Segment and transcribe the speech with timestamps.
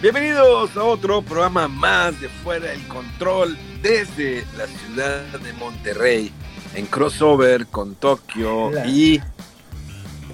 [0.00, 6.32] Bienvenidos a otro programa más de Fuera del Control desde la ciudad de Monterrey
[6.76, 9.20] en crossover con Tokio y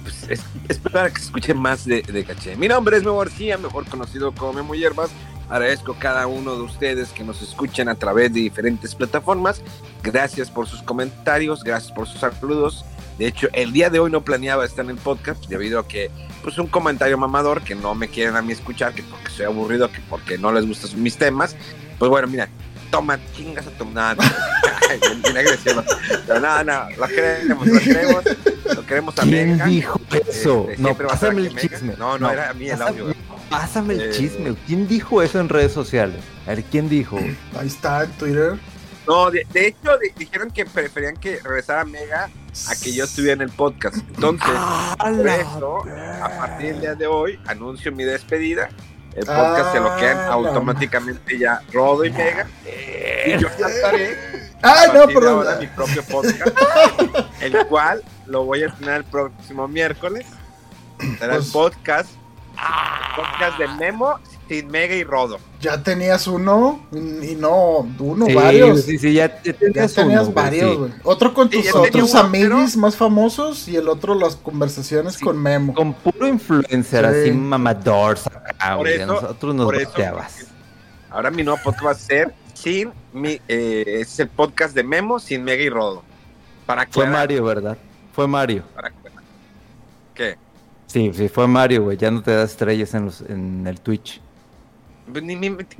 [0.03, 2.55] pues, es, esperar que se escuche más de, de caché.
[2.55, 5.09] Mi nombre es Memo García, mejor conocido como Memo Hierbas.
[5.49, 9.63] Agradezco a cada uno de ustedes que nos escuchan a través de diferentes plataformas.
[10.03, 12.85] Gracias por sus comentarios, gracias por sus saludos.
[13.17, 16.11] De hecho, el día de hoy no planeaba estar en el podcast debido a que,
[16.43, 19.89] pues, un comentario mamador que no me quieren a mí escuchar, que porque soy aburrido,
[19.91, 21.55] que porque no les gustan mis temas.
[21.97, 22.49] Pues bueno, mira,
[22.91, 24.15] toma, chingas a tu nada.
[25.23, 25.83] Bien agresivo.
[26.27, 28.23] Pero nada, nada, lo queremos, lo queremos,
[28.75, 29.55] lo queremos también.
[29.57, 29.99] ¿Quién dijo
[30.29, 30.67] eso?
[30.69, 31.93] Este, no, siempre va a estar pásame el chisme.
[31.97, 33.15] No, no, era a mí el pásame- audio.
[33.49, 34.55] Pásame el Eh, chisme.
[34.67, 36.17] ¿Quién dijo eso en redes sociales?
[36.45, 37.17] A ver, ¿quién dijo?
[37.57, 38.53] Ahí está en Twitter.
[39.07, 42.25] No, de, de hecho, de- dijeron que preferían que regresara Mega
[42.69, 43.97] a que yo estuviera en el podcast.
[43.97, 44.49] Entonces,
[44.97, 45.83] por eso,
[46.23, 48.69] a partir del día de hoy, anuncio mi despedida.
[49.15, 52.47] El podcast se lo quedan Ah, la automáticamente ya Rodo y Mega.
[53.27, 54.17] Y yo cantaré
[54.61, 55.37] Ah, no, perdón.
[55.47, 56.51] ahora mi propio podcast,
[57.41, 60.25] el cual lo voy a estrenar el próximo miércoles.
[61.19, 62.09] Será el Pues- podcast,
[63.15, 65.37] podcast de Memo sin Mega y Rodo.
[65.61, 68.81] Ya tenías uno y no uno, Sí, varios.
[68.83, 70.77] Sí, sí, ya, ya Ya tenías, güey, varios, sí.
[70.77, 70.91] güey.
[71.03, 75.41] Otro con tus otros uno, amigos más famosos y el otro las conversaciones Sí, con
[75.41, 75.73] Memo.
[75.73, 77.19] Con puro influencer, Sí.
[77.29, 79.91] así mamador, acá, Por eso- nosotros nos por eso.
[81.09, 85.19] Ahora mi nuevo podcast va a ser sin mi, eh, es el podcast de Memo
[85.19, 86.03] sin Mega y Rodo.
[86.65, 87.77] Para Fue aclarar, Mario, ¿verdad?
[88.13, 88.63] Fue Mario.
[88.75, 88.91] para.
[90.13, 90.37] ¿Qué?
[90.87, 91.97] Sí, sí, fue Mario, güey.
[91.97, 94.21] Ya no te das estrellas en, los, en el Twitch.
[95.11, 95.23] Pues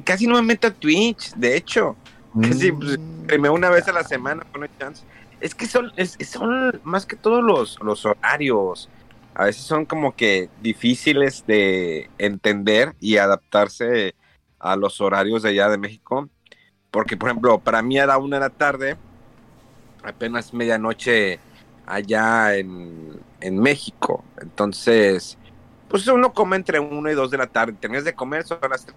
[0.04, 1.96] casi no me meto a Twitch, de hecho.
[2.42, 2.80] Casi Mm.
[2.80, 5.04] pues, streameo una vez a la semana, no hay chance.
[5.40, 8.90] Es que son, es- son más que todos los, los horarios.
[9.34, 14.16] A veces son como que difíciles de entender y adaptarse
[14.60, 16.30] a los horarios de allá de México.
[16.92, 18.96] Porque, por ejemplo, para mí a la una de la tarde,
[20.04, 21.40] apenas medianoche
[21.86, 24.24] allá en, en México.
[24.42, 25.38] Entonces,
[25.90, 27.74] pues uno come entre una y dos de la tarde.
[27.80, 28.96] Tenías de comer, son las tres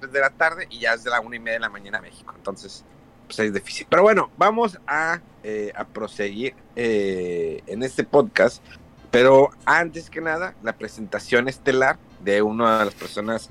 [0.00, 2.32] de la tarde y ya es de la una y media de la mañana México.
[2.36, 2.84] Entonces,
[3.26, 3.86] pues es difícil.
[3.88, 8.62] Pero bueno, vamos a, eh, a proseguir eh, en este podcast.
[9.10, 13.48] Pero antes que nada, la presentación estelar de una de las personas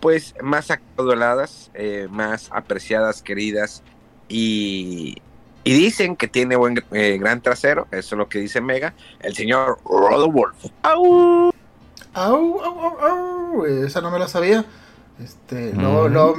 [0.00, 3.82] pues más acaudaladas, eh, más apreciadas, queridas
[4.28, 5.16] y,
[5.62, 9.34] y dicen que tiene buen eh, gran trasero, eso es lo que dice Mega, el
[9.34, 10.66] señor Rodo Wolf.
[10.82, 11.50] ¡Au!
[12.12, 13.64] Au, au, au, au.
[13.64, 14.64] Esa no me la sabía.
[15.22, 16.12] Este, no, Mm.
[16.12, 16.34] no.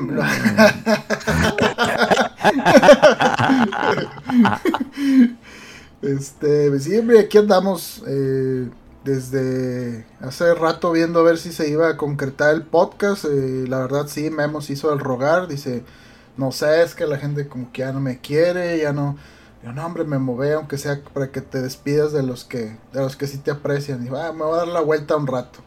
[6.01, 6.69] este,
[6.99, 8.03] hombre, aquí andamos.
[8.07, 8.69] eh,
[9.03, 13.25] desde hace rato viendo a ver si se iba a concretar el podcast.
[13.25, 15.47] eh, la verdad, sí, Memo se hizo el rogar.
[15.47, 15.83] Dice,
[16.37, 19.15] no sé, es que la gente como que ya no me quiere, ya no.
[19.63, 23.01] Yo, no, hombre, me mové, aunque sea para que te despidas de los que, de
[23.01, 24.03] los que sí te aprecian.
[24.03, 25.59] Dijo, ah, me voy a dar la vuelta un rato.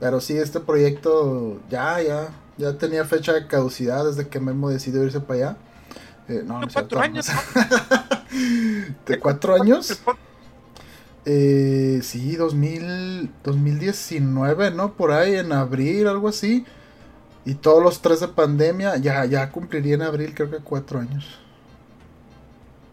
[0.00, 5.02] Pero sí, este proyecto ya, ya, ya tenía fecha de caducidad desde que Memo decidió
[5.04, 5.56] irse para allá.
[6.28, 7.26] Eh, no, no Cuatro cierto, años.
[9.06, 10.00] ¿De cuatro años?
[11.24, 14.94] Eh, sí, 2000, 2019, ¿no?
[14.94, 16.64] Por ahí, en abril, algo así.
[17.44, 21.40] Y todos los tres de pandemia, ya, ya cumpliría en abril, creo que cuatro años.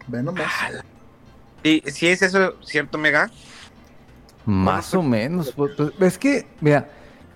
[0.08, 0.50] Ve nomás.
[1.62, 3.30] ¿Y si es eso cierto, Mega?
[4.44, 5.52] Más o menos.
[5.52, 6.88] pues, pues, es que, mira,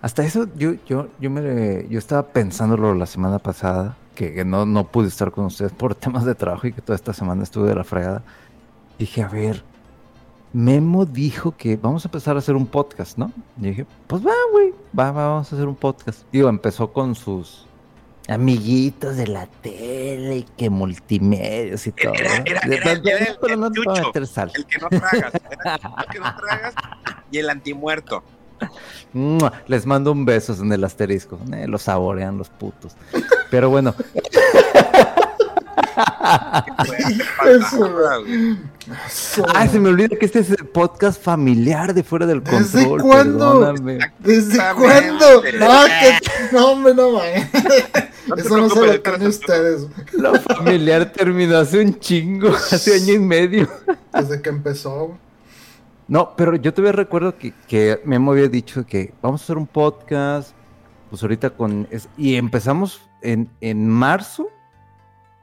[0.04, 4.66] hasta eso yo, yo, yo me yo estaba pensándolo la semana pasada, que, que no,
[4.66, 7.68] no pude estar con ustedes por temas de trabajo y que toda esta semana estuve
[7.70, 8.22] de la fregada.
[8.98, 9.62] Dije, a ver,
[10.52, 13.32] Memo dijo que vamos a empezar a hacer un podcast, ¿no?
[13.58, 16.20] Y dije, pues va, güey, va, va, vamos a hacer un podcast.
[16.30, 17.66] Digo, empezó con sus
[18.28, 22.14] amiguitos de la tele, y que multimedios y todo.
[22.14, 22.44] Era- ¿no?
[22.46, 24.12] era- De- era- era el- pero no el Chucho.
[24.54, 25.34] El que no tragas.
[25.34, 26.74] El que no tragas
[27.30, 28.22] y el antimuerto.
[29.66, 31.38] Les mando un beso en el asterisco.
[31.52, 32.96] Eh, lo saborean los putos.
[33.50, 33.94] Pero bueno,
[39.54, 43.02] ah, se me olvida que este es el podcast familiar de fuera del ¿Desde control.
[43.02, 43.60] cuándo?
[43.60, 43.98] perdóname.
[44.18, 45.26] ¿Desde cuándo?
[45.58, 46.18] No, que,
[46.52, 47.50] no, hombre, no, man.
[48.26, 49.28] No Eso no se lo resuelvo.
[49.28, 49.86] ustedes.
[50.12, 53.68] Lo familiar terminó hace un chingo, hace año y medio.
[54.12, 55.16] Desde que empezó.
[56.06, 59.66] No, pero yo todavía recuerdo que, que Memo había dicho que vamos a hacer un
[59.66, 60.52] podcast,
[61.10, 61.86] pues ahorita con...
[61.90, 64.48] es- y empezamos en, en marzo,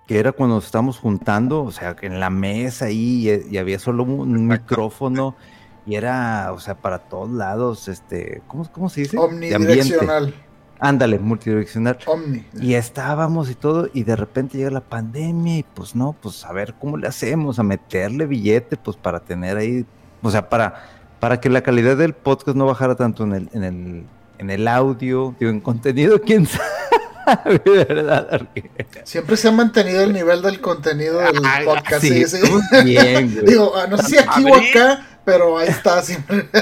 [0.07, 3.57] que era cuando nos estábamos juntando, o sea, que en la mesa ahí y, y
[3.57, 5.35] había solo un, micrófono
[5.87, 9.17] y era, o sea, para todos lados, este, ¿cómo, cómo se dice?
[9.17, 10.33] Omnidireccional.
[10.79, 11.97] Ándale, multidireccional.
[12.07, 12.43] Omni.
[12.59, 16.51] Y estábamos y todo, y de repente llega la pandemia, y pues no, pues a
[16.53, 19.85] ver cómo le hacemos, a meterle billete, pues para tener ahí,
[20.21, 20.85] o sea, para,
[21.19, 24.03] para que la calidad del podcast no bajara tanto en el, en el,
[24.37, 28.27] en el audio, digo, en contenido, quién sabe, ¿verdad?
[28.29, 28.71] Porque-
[29.03, 32.01] Siempre se ha mantenido el nivel del contenido del Ay, podcast.
[32.01, 32.39] sí, Sí,
[32.83, 33.45] bien, güey.
[33.45, 36.47] Digo, ah, no sé si aquí o acá, pero ahí está siempre.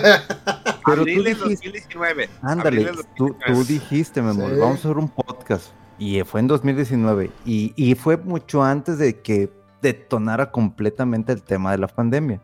[0.85, 2.29] Pero tú Abril del dijiste- 2019.
[2.41, 2.85] Ándale,
[3.15, 3.53] tú, 2019.
[3.53, 4.59] tú dijiste, mi amor, Sí.
[4.59, 5.65] vamos a hacer un podcast.
[5.99, 7.29] Y fue en 2019.
[7.45, 9.51] Y, y fue mucho antes de que
[9.81, 12.41] detonara completamente el tema de la pandemia.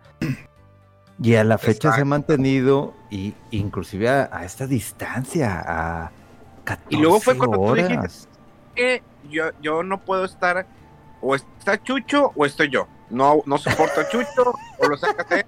[1.21, 2.05] Y a la fecha se ha Exacto.
[2.05, 6.11] mantenido, y inclusive a, a esta distancia, a
[6.65, 7.87] 14 Y luego fue cuando tú horas.
[7.87, 8.29] dijiste,
[8.75, 10.67] que yo, yo no puedo estar,
[11.21, 12.87] o está Chucho o estoy yo.
[13.09, 15.45] No, no soporto a Chucho, o lo sacas él,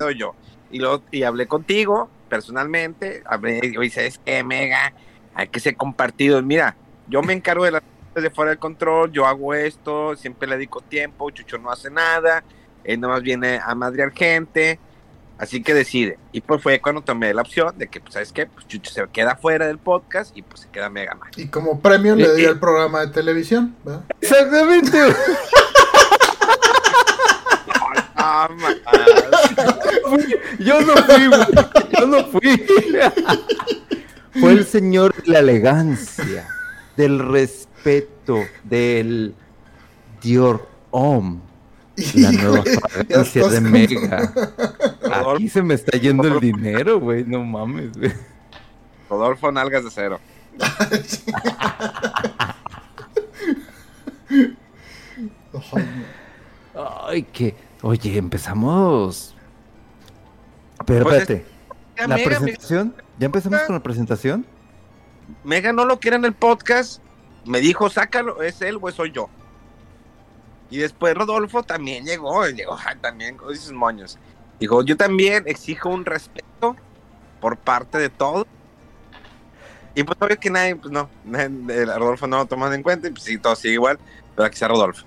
[0.00, 0.34] o yo.
[0.70, 4.92] Y, luego, y hablé contigo personalmente, hablé y dice, es que Mega,
[5.34, 6.44] hay que ser compartidos.
[6.44, 6.76] Mira,
[7.08, 7.82] yo me encargo de las
[8.14, 12.42] de fuera del control, yo hago esto, siempre le dedico tiempo, Chucho no hace nada,
[12.82, 14.80] él nomás viene a madrear gente,
[15.38, 16.18] así que decide.
[16.32, 18.46] Y pues fue cuando tomé la opción de que, pues, ¿sabes qué?
[18.46, 21.30] Pues Chucho se queda fuera del podcast y pues se queda Mega Man.
[21.36, 23.74] Y como premio le dio el programa de televisión.
[23.84, 24.04] ¿verdad?
[24.20, 24.98] Exactamente.
[28.18, 28.74] Ma-
[30.58, 31.40] Yo no fui, güey.
[31.98, 32.66] Yo no fui.
[34.40, 36.46] Fue el señor de la elegancia,
[36.96, 39.34] del respeto, del
[40.22, 41.40] Dior Homme,
[42.14, 44.32] la nueva fragancia de Mega.
[45.34, 47.24] Aquí se me está yendo el dinero, güey.
[47.24, 48.12] No mames, güey.
[49.10, 50.20] Rodolfo Nalgas de Cero.
[57.06, 57.54] Ay, que.
[57.82, 59.34] Oye, empezamos.
[60.86, 61.46] Pero Pues es- espérate.
[61.98, 62.94] La Mega, presentación.
[63.18, 64.46] ¿Ya empezamos con la presentación?
[65.44, 67.02] Mega no lo quiere en el podcast.
[67.44, 69.28] Me dijo, sácalo, ¿es él o soy yo?
[70.70, 74.18] Y después Rodolfo también llegó, llegó también con sus moños.
[74.60, 76.76] Dijo, yo también exijo un respeto
[77.40, 78.46] por parte de todos.
[79.94, 83.10] Y pues obvio que nadie, pues no, el Rodolfo no lo toman en cuenta y
[83.10, 83.98] pues sí, todo sigue igual,
[84.36, 85.04] pero aquí está Rodolfo.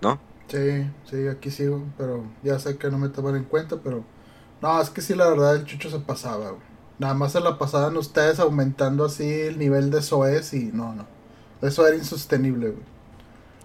[0.00, 0.18] ¿No?
[0.48, 4.04] Sí, sí, aquí sigo, pero ya sé que no me toman en cuenta, pero
[4.60, 6.62] no, es que sí, la verdad, el chucho se pasaba, güey.
[6.98, 11.06] Nada más se la pasaban ustedes aumentando así el nivel de soez y no, no.
[11.62, 12.93] Eso era insostenible, güey.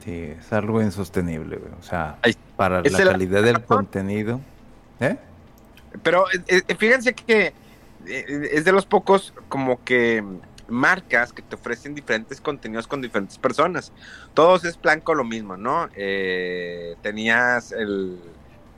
[0.10, 1.72] Sí, es algo insostenible, güey.
[1.80, 2.18] O sea,
[2.56, 4.42] para la el- calidad del contenido.
[5.00, 5.18] ¿Eh?
[6.02, 7.54] Pero eh, eh, fíjense que
[8.08, 10.24] eh, es de los pocos como que
[10.68, 13.92] marcas que te ofrecen diferentes contenidos con diferentes personas.
[14.34, 15.90] Todos es blanco lo mismo, ¿no?
[15.96, 18.20] Eh, tenías el,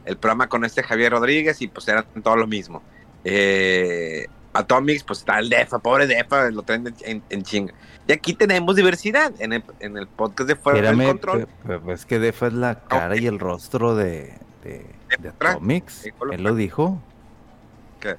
[0.06, 2.82] el programa con este Javier Rodríguez y pues era todo lo mismo.
[3.24, 7.74] Eh, Atomics, pues está el Defa, pobre Defa, lo traen en, en chinga.
[8.08, 11.48] Y aquí tenemos diversidad en el, en el podcast de Fuera del Control.
[11.89, 14.86] es que Defa es la cara y el rostro de, de,
[15.20, 15.29] de.
[15.29, 16.08] Atomics.
[16.31, 17.01] Él lo dijo.
[18.00, 18.15] ¿Qué?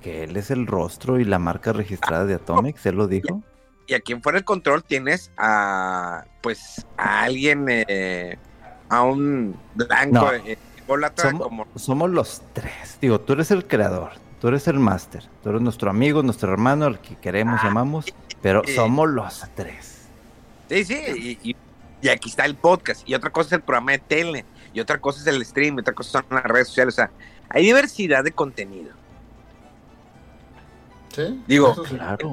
[0.00, 2.84] Que él es el rostro y la marca registrada de Atomics.
[2.86, 3.42] Él lo dijo.
[3.86, 8.38] Y aquí en Fuera del Control tienes a, pues, a alguien, eh,
[8.88, 10.32] a un blanco, No.
[10.32, 10.58] eh,
[11.16, 12.98] Somos, como somos los tres.
[13.00, 14.10] Digo, tú eres el creador.
[14.42, 15.22] Tú eres el máster.
[15.40, 18.06] Tú eres nuestro amigo, nuestro hermano, al que queremos y amamos.
[18.42, 18.74] Pero eh.
[18.74, 20.08] somos los tres.
[20.68, 21.56] Sí, sí, y, y-
[22.00, 24.44] y aquí está el podcast, y otra cosa es el programa de tele,
[24.74, 27.10] y otra cosa es el stream, y otra cosa son las redes sociales, o sea,
[27.48, 28.90] hay diversidad de contenido.
[31.14, 31.40] ¿Sí?
[31.46, 31.94] Digo, Eso sí.
[31.94, 32.32] Claro.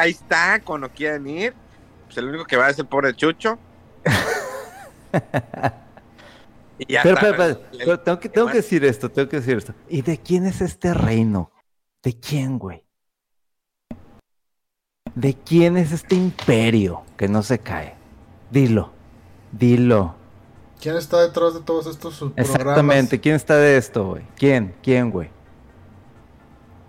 [0.00, 1.52] Ahí está, cuando quieran ir,
[2.06, 3.58] pues el único que va es el pobre Chucho.
[6.78, 9.28] y ya Pero, está, pero, pero, el- pero tengo, que, tengo que decir esto, tengo
[9.28, 9.74] que decir esto.
[9.88, 11.50] ¿Y de quién es este reino?
[12.02, 12.84] ¿De quién, güey?
[15.14, 17.94] ¿De quién es este imperio que no se cae?
[18.50, 18.92] Dilo,
[19.52, 20.14] dilo.
[20.80, 22.38] ¿Quién está detrás de todos estos programas?
[22.50, 24.22] Exactamente, ¿quién está de esto, güey?
[24.36, 24.74] ¿Quién?
[24.82, 25.30] ¿Quién, güey?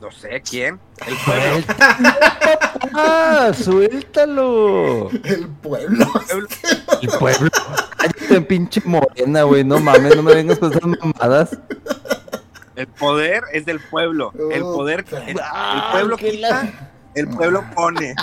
[0.07, 0.79] No sé, ¿quién?
[1.05, 1.65] El pueblo.
[2.93, 5.09] ¡Ah, suéltalo!
[5.11, 6.05] El pueblo.
[7.01, 7.49] El pueblo.
[7.97, 9.65] Cállate, pinche morena, güey.
[9.65, 11.57] No mames, no me vengas con esas mamadas.
[12.77, 14.31] El poder es del pueblo.
[14.49, 15.35] El poder, el, el
[15.91, 18.15] pueblo Ah, quita, la- el pueblo pone.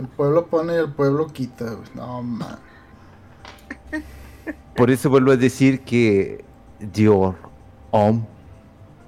[0.00, 1.64] El pueblo pone y el pueblo quita.
[1.66, 1.88] güey.
[1.94, 2.58] No, man.
[4.74, 6.44] Por eso vuelvo a decir que
[6.80, 7.36] Dior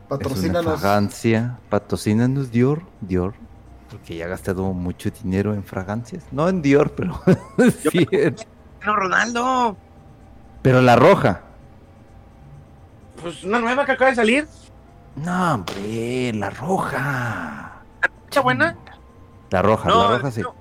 [0.08, 0.80] Homme es una Patrocínanos.
[0.80, 1.58] fragancia.
[1.70, 3.34] Patrocínanos Dior, Dior.
[3.90, 6.25] Porque ya ha gastado mucho dinero en fragancias.
[6.32, 7.20] No en Dior, pero
[7.90, 8.06] sí.
[8.84, 9.76] No, Ronaldo.
[10.62, 11.42] Pero la roja.
[13.23, 14.46] Pues una nueva que acaba de salir.
[15.16, 17.82] No, hombre, la roja.
[18.28, 18.76] ¿Está buena?
[19.50, 20.40] La roja, No, la roja sí.
[20.42, 20.54] no,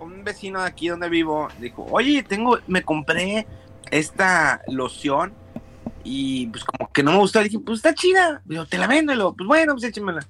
[0.00, 3.46] un vecino de aquí donde vivo dijo, oye, tengo, me compré
[3.90, 5.32] esta loción
[6.08, 7.38] y pues como que no me gustó.
[7.40, 8.40] Le dije, pues está chida.
[8.44, 9.12] Digo, te la vendo.
[9.12, 10.20] Y luego, pues bueno, pues échemela.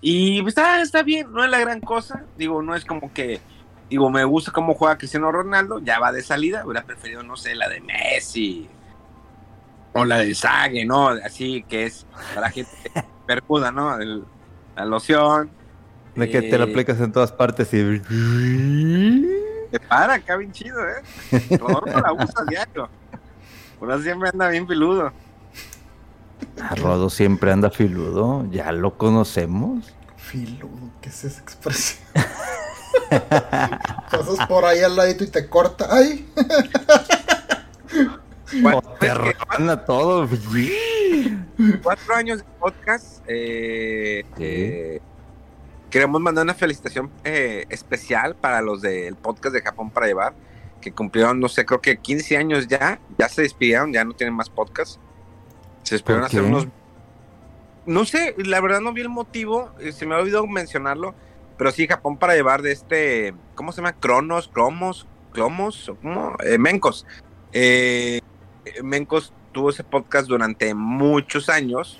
[0.00, 2.24] Y pues está, está bien, no es la gran cosa.
[2.36, 3.40] Digo, no es como que,
[3.90, 6.64] digo, me gusta cómo juega Cristiano Ronaldo, ya va de salida.
[6.64, 8.68] Hubiera preferido, no sé, la de Messi
[9.94, 11.08] o la de Sague, ¿no?
[11.08, 12.70] Así que es para la gente
[13.26, 13.98] percuda, ¿no?
[13.98, 14.24] El-
[14.76, 15.50] la loción.
[16.14, 18.00] De que te la Eh, aplicas en todas partes y.
[19.70, 21.02] Te para acá bien chido, ¿eh?
[21.58, 22.88] Rodolfo la usa diario.
[23.82, 25.12] Por eso siempre anda bien piludo.
[26.60, 29.92] Ah, Rodo siempre anda filudo, ya lo conocemos.
[30.16, 32.00] Filudo, ¿qué es esa expresión?
[33.10, 35.88] Pasas por ahí al ladito y te corta.
[35.90, 36.30] ¡Ay!
[38.60, 40.28] Bueno, te todo.
[41.82, 43.24] cuatro años de podcast.
[43.26, 45.00] eh, eh,
[45.90, 50.34] queremos mandar una felicitación eh, especial para los del podcast de Japón para llevar,
[50.82, 53.00] que cumplieron, no sé, creo que 15 años ya.
[53.16, 55.00] Ya se despidieron, ya no tienen más podcast.
[55.82, 56.68] Se despidieron ¿Por hace unos.
[57.86, 61.14] No sé, la verdad no vi el motivo, eh, se me ha olvidado mencionarlo,
[61.56, 63.94] pero sí, Japón para llevar de este, ¿cómo se llama?
[63.94, 66.36] Cronos, Cromos, Clomos, o ¿cómo?
[66.44, 67.06] Eh, Mencos.
[67.52, 68.20] Eh,
[68.82, 71.98] Mencos tuvo ese podcast durante muchos años,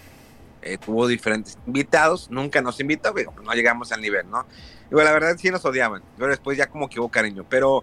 [0.63, 4.47] eh, tuvo diferentes invitados, nunca nos invitó, pero no llegamos al nivel, ¿no?
[4.91, 7.83] Y bueno, la verdad sí nos odiaban, pero después ya como que hubo cariño, pero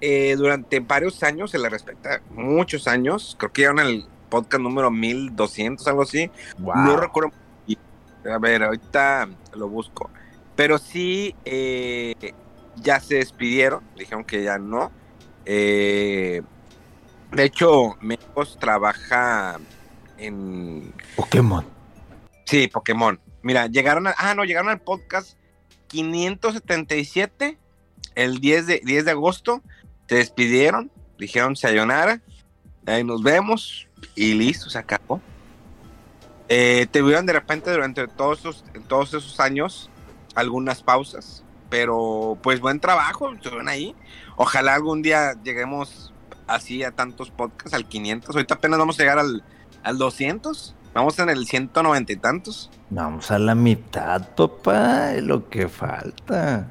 [0.00, 4.90] eh, durante varios años, se le respeta, muchos años, creo que llegaron al podcast número
[4.90, 7.32] 1200, algo así, no recuerdo.
[8.30, 10.10] A ver, ahorita lo busco.
[10.54, 12.34] Pero sí, eh,
[12.76, 13.82] ya se despidieron.
[13.96, 14.92] Dijeron que ya no.
[15.46, 16.42] Eh,
[17.32, 19.58] de hecho, Mecos trabaja
[20.18, 20.92] en.
[21.16, 21.64] Pokémon.
[22.44, 23.18] Sí, Pokémon.
[23.42, 25.38] Mira, llegaron a, Ah, no, llegaron al podcast
[25.86, 27.56] 577
[28.14, 29.62] el 10 de, 10 de agosto.
[30.10, 30.90] Se despidieron.
[31.20, 32.20] Dijeron sayonara.
[32.84, 33.86] Ahí nos vemos.
[34.16, 35.20] Y listo, se acabó.
[36.48, 39.88] Eh, tuvieron de repente durante todos esos, todos esos años
[40.34, 43.94] algunas pausas, pero pues buen trabajo, estuvieron ahí.
[44.34, 46.12] Ojalá algún día lleguemos
[46.48, 48.34] así a tantos podcasts, al 500.
[48.34, 49.44] Ahorita apenas vamos a llegar al,
[49.84, 50.74] al 200.
[50.92, 52.68] Vamos en el 190 y tantos.
[52.90, 56.66] Vamos a la mitad, papá, lo que falta.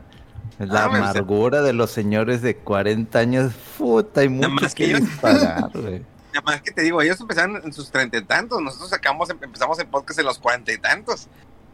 [0.60, 3.54] La Ah, pues, amargura de los señores de 40 años.
[3.78, 5.00] Puta, hay mucho más que que yo.
[5.00, 6.04] disparar, güey.
[6.34, 8.62] Nada más que te digo, ellos empezaron en sus treinta y tantos.
[8.62, 11.28] Nosotros sacamos, empezamos el podcast en los cuarenta y tantos.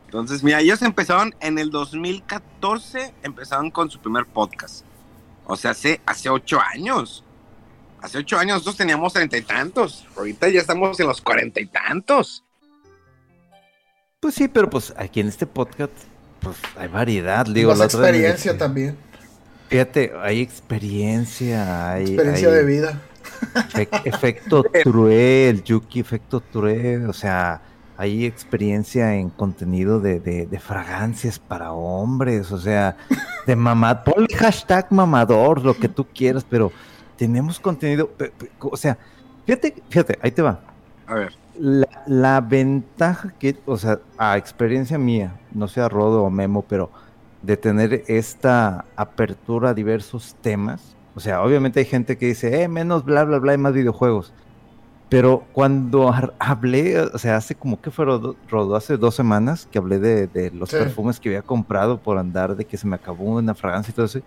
[0.06, 4.86] Entonces, mira, ellos empezaron en el 2014, empezaron con su primer podcast.
[5.46, 7.24] O sea, hace, hace ocho años.
[8.02, 10.06] Hace ocho años nosotros teníamos treinta y tantos.
[10.16, 12.44] Ahorita ya estamos en los cuarenta y tantos.
[14.20, 15.92] Pues sí, pero pues aquí en este podcast,
[16.40, 17.46] pues hay variedad.
[17.46, 18.98] Digo, Más la experiencia también.
[19.70, 23.02] Fíjate, hay experiencia, hay, Experiencia hay de vida.
[23.54, 27.62] efec- efecto True, el Yuki efecto True, o sea,
[27.98, 32.96] hay experiencia en contenido de, de, de fragancias para hombres, o sea,
[33.48, 36.72] de mamá, ponle hashtag mamador, lo que tú quieras, pero
[37.18, 38.12] tenemos contenido,
[38.60, 38.98] o sea,
[39.46, 40.60] fíjate, fíjate, ahí te va.
[41.08, 41.34] A ver.
[41.58, 46.92] La, la ventaja que, o sea, a experiencia mía, no sea Rodo o Memo, pero
[47.42, 52.68] de tener esta apertura a diversos temas, o sea, obviamente hay gente que dice, eh,
[52.68, 54.34] menos bla, bla, bla, y más videojuegos.
[55.10, 59.78] Pero cuando hablé, o sea, hace como que fue Rodo, Rodo, hace dos semanas que
[59.80, 60.78] hablé de, de los Sí.
[60.78, 64.06] perfumes que había comprado por andar, de que se me acabó una fragancia y todo
[64.08, 64.20] eso,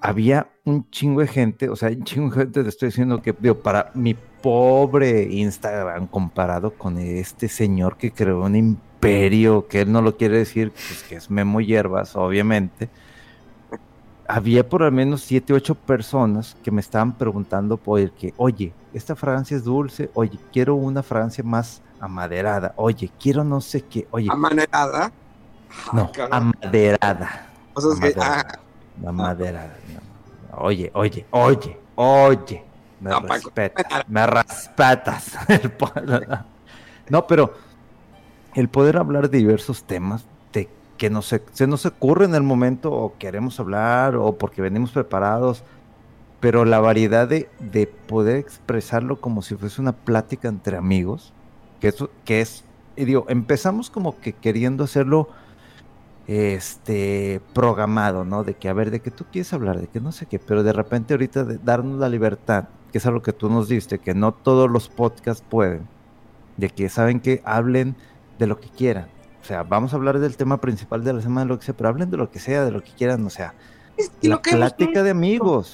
[0.00, 3.34] había un chingo de gente, o sea, un chingo de gente, te estoy diciendo que,
[3.38, 9.92] digo, para mi pobre Instagram comparado con este señor que creó un imperio, que él
[9.92, 12.88] no lo quiere decir, pues que es Memo Hierbas, obviamente,
[14.28, 18.72] había por al menos 7, 8 personas que me estaban preguntando por el que, oye,
[18.92, 22.74] esta fragancia es dulce, oye, quiero una fragancia más amaderada.
[22.76, 24.06] Oye, quiero no sé qué.
[24.10, 25.12] Oye, ¿Amanerada?
[25.92, 26.54] no, cabrón.
[26.64, 27.50] amaderada.
[27.74, 28.20] O sea, es que,
[29.04, 29.76] ah, Amaderada.
[29.94, 30.58] no.
[30.60, 32.64] Oye, oye, oye, oye.
[33.00, 35.36] Me No, respetas, me respetas.
[37.10, 37.54] No, pero
[38.54, 42.42] el poder hablar de diversos temas de que no se, se nos ocurre en el
[42.42, 45.62] momento o queremos hablar o porque venimos preparados,
[46.40, 51.32] pero la variedad de, de poder expresarlo como si fuese una plática entre amigos,
[51.80, 52.64] que eso, que es,
[52.96, 55.28] y digo, empezamos como que queriendo hacerlo
[56.28, 58.44] este programado, ¿no?
[58.44, 60.62] De que a ver, de que tú quieres hablar, de que no sé qué, pero
[60.62, 64.14] de repente ahorita de darnos la libertad, que es algo que tú nos diste, que
[64.14, 65.88] no todos los podcasts pueden,
[66.58, 67.96] de que saben que hablen
[68.38, 69.08] de lo que quieran.
[69.42, 71.88] O sea, vamos a hablar del tema principal de la semana, lo que sea, pero
[71.88, 73.54] hablen de lo que sea, de lo que quieran, o sea,
[73.96, 75.72] es que la lo que hemos- plática de amigos.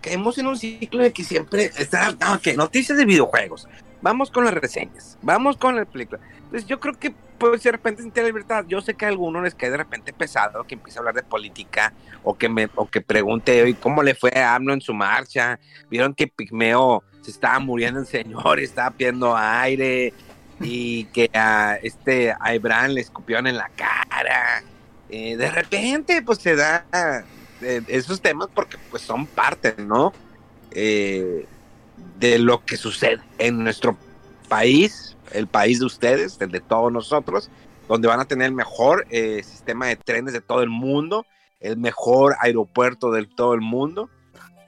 [0.00, 3.68] caemos en un ciclo de que siempre está, no, que noticias de videojuegos,
[4.02, 6.20] vamos con las reseñas, vamos con la película.
[6.44, 9.42] Entonces yo creo que pues de repente sentir la libertad, yo sé que a algunos
[9.42, 12.86] les cae de repente pesado que empiece a hablar de política o que me o
[12.88, 15.58] que pregunte hoy cómo le fue a AMLO en su marcha,
[15.90, 20.12] vieron que Pigmeo se estaba muriendo el señor, estaba pidiendo aire
[20.60, 24.62] y que a este a Ebran le escupieron en la cara.
[25.08, 26.86] Eh, de repente pues se da
[27.60, 30.12] eh, esos temas porque pues son parte, ¿no?
[30.70, 31.46] Eh,
[32.18, 33.96] de lo que sucede en nuestro
[34.48, 37.50] país, el país de ustedes, el de todos nosotros,
[37.88, 41.26] donde van a tener el mejor eh, sistema de trenes de todo el mundo,
[41.60, 44.08] el mejor aeropuerto de todo el mundo.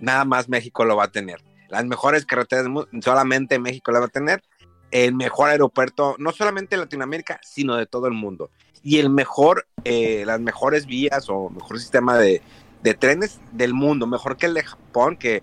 [0.00, 1.42] Nada más México lo va a tener.
[1.68, 4.42] Las mejores carreteras del solamente México la va a tener.
[4.90, 8.50] El mejor aeropuerto, no solamente de Latinoamérica, sino de todo el mundo.
[8.82, 12.40] Y el mejor, eh, las mejores vías o mejor sistema de,
[12.82, 15.42] de trenes del mundo, mejor que el de Japón, que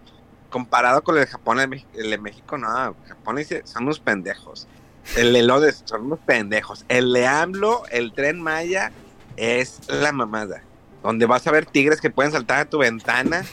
[0.50, 4.68] comparado con el de Japón, el de México, no, Japón dice, son unos pendejos.
[5.16, 5.44] El de
[5.86, 6.86] son unos pendejos.
[6.90, 8.92] El de AMLO, el tren Maya,
[9.38, 10.64] es la mamada.
[11.04, 13.44] Donde vas a ver tigres que pueden saltar a tu ventana.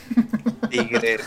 [0.71, 1.23] Tigres,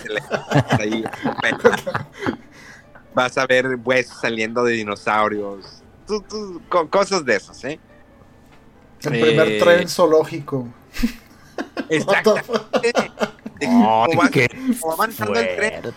[0.79, 1.03] ahí,
[3.13, 5.83] vas a ver huesos saliendo de dinosaurios.
[6.07, 7.79] Tú- tú, co- cosas de esas, ¿eh?
[9.01, 10.67] El primer Eh, tren zoológico.
[11.89, 12.47] Exactamente.
[14.15, 14.31] Vas-
[14.79, 15.93] cómo va avanzando el tren,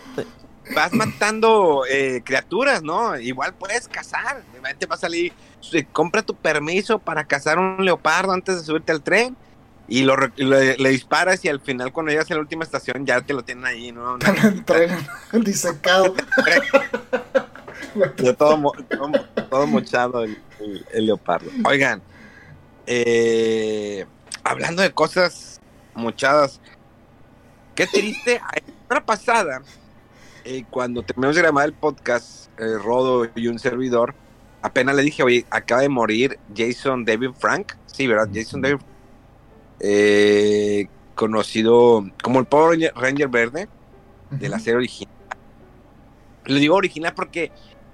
[0.75, 3.17] vas matando eh, criaturas, ¿no?
[3.19, 4.43] Igual puedes cazar.
[4.53, 5.33] Repente va a salir,
[5.73, 9.35] eh, compra tu permiso para cazar un leopardo antes de subirte al tren.
[9.89, 13.21] Y lo, le, le disparas y al final cuando llegas a la última estación ya
[13.21, 14.17] te lo tienen ahí, ¿no?
[14.65, 14.91] Tren
[15.43, 16.13] disecado.
[18.17, 19.11] Ya todo, todo,
[19.49, 21.49] todo mochado el, el- el leopardo.
[21.65, 22.01] Oigan,
[22.85, 24.05] eh,
[24.43, 25.59] hablando de cosas
[25.95, 26.59] mochadas,
[27.75, 28.39] qué triste.
[28.89, 29.61] La pasada,
[30.47, 34.15] eh, cuando terminamos de grabar el podcast, eh, Rodo y un servidor,
[34.61, 37.73] apenas le dije, oye, acaba de morir Jason David Frank.
[37.85, 38.29] Sí, ¿verdad?
[38.33, 38.79] Jason David
[39.79, 43.67] eh, conocido como el Power Ranger, Verde
[44.31, 45.13] de la serie original.
[46.45, 47.51] Le digo original porque,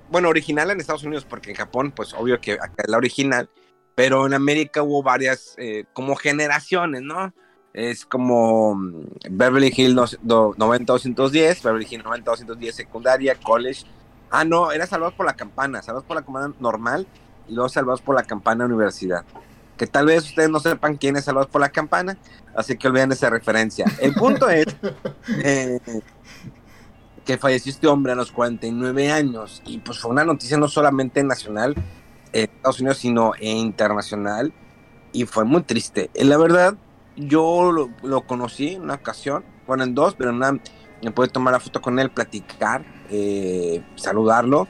[0.10, 3.50] bueno, original en Estados Unidos, porque en Japón, pues obvio que acá es la original,
[3.96, 7.34] pero en América hubo varias, eh, como generaciones, ¿no?
[7.74, 13.84] Es como mm, Beverly Hills no- do- 90210, Beverly Hills 90210 secundaria, college.
[14.30, 17.08] Ah, no, era Salvados por la Campana, Salvados por la Campana normal
[17.48, 19.24] y luego Salvados por la Campana universidad.
[19.78, 22.18] Que tal vez ustedes no sepan quién es Salvados por la Campana,
[22.56, 23.86] así que olviden esa referencia.
[24.00, 24.66] El punto es
[25.44, 25.80] eh,
[27.26, 31.24] que falleció este hombre a los 49 años y pues fue una noticia no solamente
[31.24, 31.76] nacional
[32.34, 34.54] en Estados Unidos, sino internacional
[35.12, 36.10] y fue muy triste.
[36.14, 36.76] Eh, La verdad,
[37.16, 37.72] yo
[38.02, 40.60] lo, conocí en una ocasión, bueno, en dos, pero en una
[41.02, 44.68] me pude tomar la foto con él, platicar, eh, saludarlo.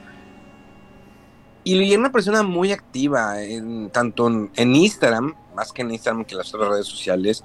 [1.62, 6.24] Y era una persona muy activa, en- tanto en, en Instagram, más que en Instagram
[6.24, 7.44] que en las otras redes sociales,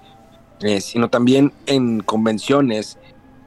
[0.61, 2.97] eh, sino también en convenciones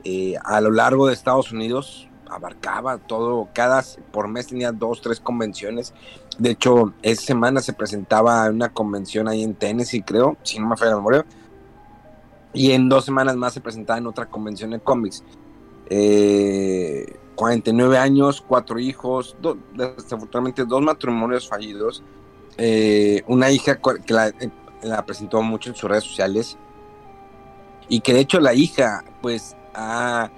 [0.04, 2.08] eh, a lo largo de Estados Unidos.
[2.30, 5.92] Abarcaba todo, cada por mes tenía dos, tres convenciones.
[6.38, 10.76] De hecho, esa semana se presentaba una convención ahí en Tennessee, creo, si no me
[10.78, 11.26] falla la memoria.
[12.54, 15.22] Y en dos semanas más se presentaba en otra convención de cómics.
[15.88, 19.36] Eh, 49 años, cuatro hijos,
[19.74, 22.02] desafortunadamente dos matrimonios fallidos.
[22.58, 24.50] Eh, una hija que la, eh,
[24.82, 26.58] la presentó mucho en sus redes sociales.
[27.88, 30.30] Y que de hecho la hija, pues, ha-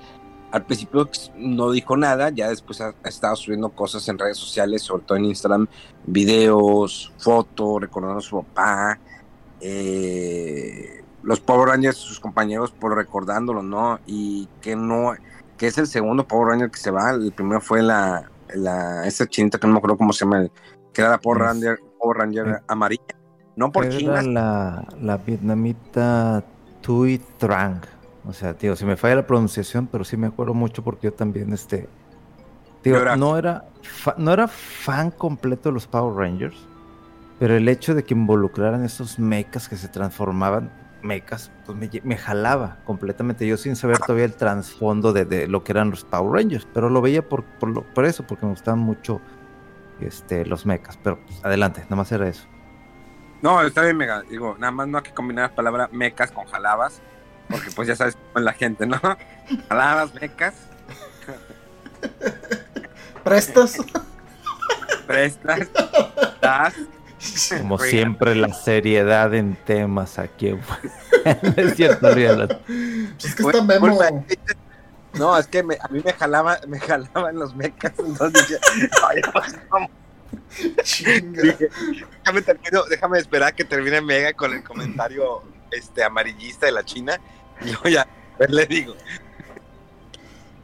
[0.50, 4.82] al principio no dijo nada, ya después ha, ha estado subiendo cosas en redes sociales,
[4.82, 5.66] sobre todo en Instagram,
[6.06, 8.98] videos, fotos, recordando a su papá.
[9.60, 13.98] eh, los Power Rangers, sus compañeros, por recordándolo, ¿no?
[14.06, 15.14] Y que no,
[15.56, 17.10] que es el segundo Power Ranger que se va.
[17.10, 20.46] El primero fue la, la, esa chinita que no me acuerdo cómo se llama,
[20.92, 23.02] que era la Power Ranger, Power Ranger amarilla.
[23.56, 26.44] No por Era China, la, la vietnamita
[26.82, 27.80] Tui Trang.
[28.26, 31.12] O sea, tío, si me falla la pronunciación, pero sí me acuerdo mucho porque yo
[31.12, 31.88] también, este...
[32.82, 36.56] Tío, era- no era, fa- no era fan completo de los Power Rangers,
[37.38, 40.70] pero el hecho de que involucraran esos mechas que se transformaban,
[41.04, 43.46] mechas, pues me, jalaba completamente.
[43.46, 46.90] Yo sin saber todavía el trasfondo de, de lo que eran los Power Rangers, pero
[46.90, 49.20] lo veía por, por, lo- por eso, porque me gustaban mucho
[50.00, 50.98] este, los mechas.
[51.02, 52.46] Pero pues, adelante, nada más era eso.
[53.42, 54.22] No, está bien, mega.
[54.22, 57.02] Digo, nada más no hay que combinar la palabra mecas con jalabas,
[57.48, 58.98] porque pues ya sabes cómo es la gente, ¿no?
[59.68, 60.54] Jalabas, mecas,
[63.24, 63.76] ¿Prestas?
[65.06, 65.68] prestas,
[66.40, 66.74] das.
[67.58, 70.50] Como siempre, la seriedad en temas aquí.
[70.50, 70.58] no
[71.56, 72.48] es cierto, olvídalo.
[72.48, 73.98] Pues es que está Memo.
[75.14, 78.60] No, es que me- a mí me jalaba, me jalaban los mecas, entonces dije,
[79.08, 79.88] "Ay, pues, ¿cómo?".
[80.82, 81.42] Chinga.
[81.42, 81.68] Dije,
[82.24, 87.20] déjame, termino- déjame esperar que termine Mega con el comentario este amarillista de la China
[87.60, 88.06] y luego ya
[88.36, 88.94] pues, le digo.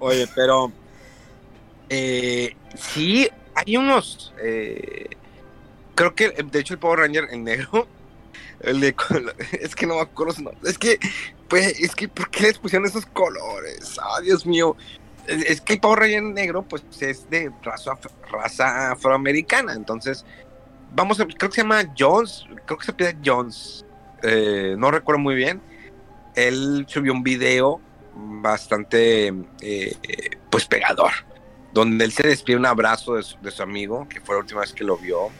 [0.00, 0.72] Oye, pero
[1.88, 4.32] eh, sí, hay unos.
[4.42, 5.10] eh,
[6.00, 7.86] creo que de hecho el Power Ranger en negro.
[8.62, 10.52] Es que no me acuerdo.
[10.64, 10.98] Es que,
[11.48, 13.98] pues, es que, ¿por qué les pusieron esos colores?
[13.98, 14.76] Ah, Dios mío.
[15.26, 17.92] Es que el Power Ranger negro, pues, es de raza,
[18.30, 19.72] raza afroamericana.
[19.72, 20.26] Entonces,
[20.92, 23.84] vamos a, creo que se llama Jones, creo que se pide Jones.
[24.22, 25.62] eh, no recuerdo muy bien.
[26.34, 27.80] Él subió un video
[28.14, 29.32] bastante,
[29.62, 29.96] eh,
[30.50, 31.12] pues, pegador,
[31.72, 34.84] donde él se despide un abrazo de su amigo, que fue la última vez que
[34.84, 35.30] lo vio.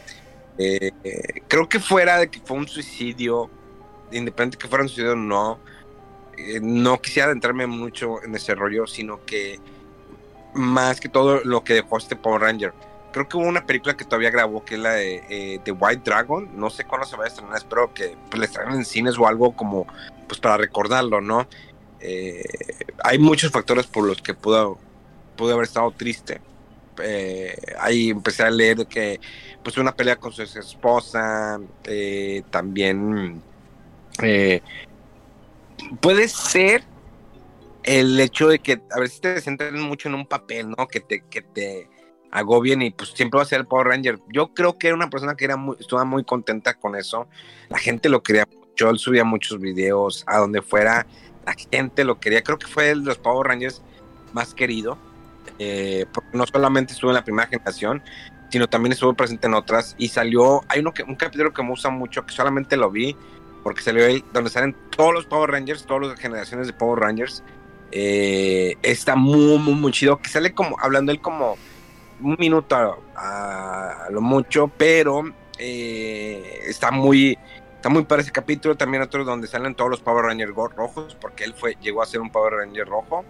[0.58, 3.50] Eh, eh, creo que fuera de que fue un suicidio,
[4.12, 5.58] independiente que fuera un suicidio o no,
[6.36, 9.58] eh, no quisiera adentrarme mucho en ese rollo, sino que
[10.54, 12.72] más que todo lo que dejó este Power Ranger.
[13.12, 16.02] Creo que hubo una película que todavía grabó que es la de eh, The White
[16.04, 16.48] Dragon.
[16.54, 19.26] No sé cuándo se va a estrenar, espero que pues, la estrenen en cines o
[19.26, 19.86] algo como
[20.28, 21.46] pues para recordarlo, ¿no?
[22.00, 22.44] Eh,
[23.02, 24.78] hay muchos factores por los que pudo,
[25.36, 26.40] pudo haber estado triste.
[27.02, 29.20] Eh, ahí empecé a leer que
[29.62, 33.42] pues una pelea con su ex esposa, eh, también
[34.22, 34.62] eh,
[36.00, 36.84] puede ser
[37.82, 40.86] el hecho de que a veces te centran mucho en un papel, ¿no?
[40.88, 41.88] Que te, que te
[42.30, 44.18] agobien y pues siempre va a ser el Power Ranger.
[44.32, 47.28] Yo creo que era una persona que era muy, estaba muy contenta con eso.
[47.68, 51.06] La gente lo quería mucho, él subía muchos videos a donde fuera,
[51.44, 52.42] la gente lo quería.
[52.42, 53.82] Creo que fue el de los Power Rangers
[54.32, 54.96] más querido,
[55.62, 58.02] eh, porque no solamente estuvo en la primera generación,
[58.48, 61.68] sino también estuvo presente en otras y salió, hay uno que, un capítulo que me
[61.68, 63.14] gusta mucho, que solamente lo vi,
[63.62, 67.42] porque salió ahí, donde salen todos los Power Rangers, todas las generaciones de Power Rangers,
[67.92, 71.58] eh, está muy, muy, muy chido, que sale como, hablando él como
[72.22, 72.74] un minuto
[73.14, 75.24] a, lo mucho, pero
[75.58, 77.36] eh, está muy,
[77.76, 81.44] está muy para ese capítulo, también otro donde salen todos los Power Rangers rojos, porque
[81.44, 83.26] él fue, llegó a ser un Power Ranger rojo,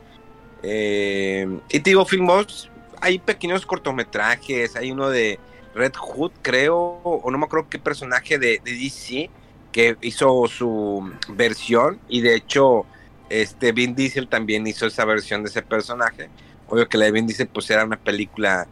[0.63, 2.71] eh, y te digo, Filmos,
[3.01, 5.39] hay pequeños cortometrajes, hay uno de
[5.75, 9.31] Red Hood, creo, o no me acuerdo qué personaje de, DC
[9.73, 12.87] que hizo su versión y de hecho
[13.29, 16.29] este Vin Diesel también hizo esa versión de ese personaje.
[16.69, 18.67] Obvio que la de Vin Diesel pues era una película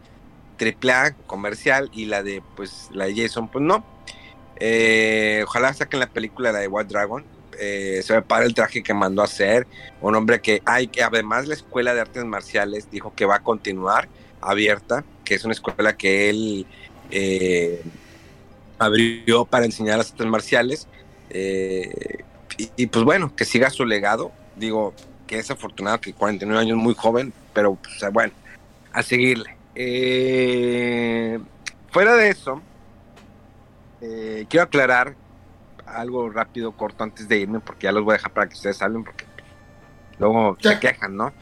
[0.57, 3.85] triple A, comercial y la de pues la de Jason pues no.
[4.57, 7.23] Eh, ojalá saquen la película la de White Dragon.
[7.59, 9.67] Eh, se me para el traje que mandó a hacer.
[10.01, 13.43] Un hombre que hay que además la escuela de artes marciales dijo que va a
[13.43, 14.07] continuar
[14.41, 16.65] abierta, que es una escuela que él
[17.11, 17.83] eh,
[18.77, 20.87] abrió para enseñar las artes marciales.
[21.29, 22.23] Eh,
[22.75, 24.31] y, pues bueno, que siga su legado.
[24.55, 24.93] Digo
[25.27, 27.77] que es afortunado que 49 años muy joven, pero
[28.11, 28.33] bueno,
[28.91, 29.55] a seguirle.
[31.91, 32.61] Fuera de eso,
[34.49, 35.15] quiero aclarar
[35.95, 38.81] algo rápido, corto, antes de irme, porque ya los voy a dejar para que ustedes
[38.81, 39.25] hablen, porque
[40.17, 40.73] luego Ya.
[40.73, 41.33] se quejan, ¿no?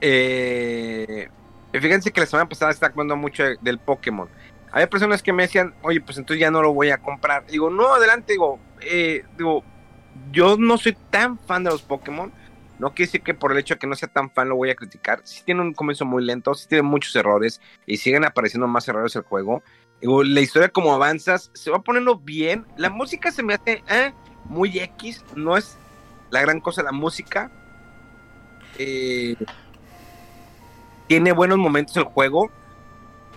[0.00, 1.28] Eh,
[1.72, 4.28] fíjense que la semana pasada estaba hablando mucho de- del Pokémon.
[4.70, 7.46] Había personas que me decían, oye, pues entonces ya no lo voy a comprar.
[7.46, 9.64] Digo, no, adelante, digo, eh, digo,
[10.30, 12.32] yo no soy tan fan de los Pokémon.
[12.78, 14.70] No quiere decir que por el hecho de que no sea tan fan lo voy
[14.70, 15.20] a criticar.
[15.24, 19.16] Sí tiene un comienzo muy lento, sí tiene muchos errores y siguen apareciendo más errores
[19.16, 19.62] el juego.
[20.00, 22.66] La historia como avanzas se va poniendo bien.
[22.76, 24.12] La música se me hace eh,
[24.44, 25.76] muy X, no es
[26.30, 27.50] la gran cosa la música.
[28.78, 29.34] Eh,
[31.08, 32.50] tiene buenos momentos el juego,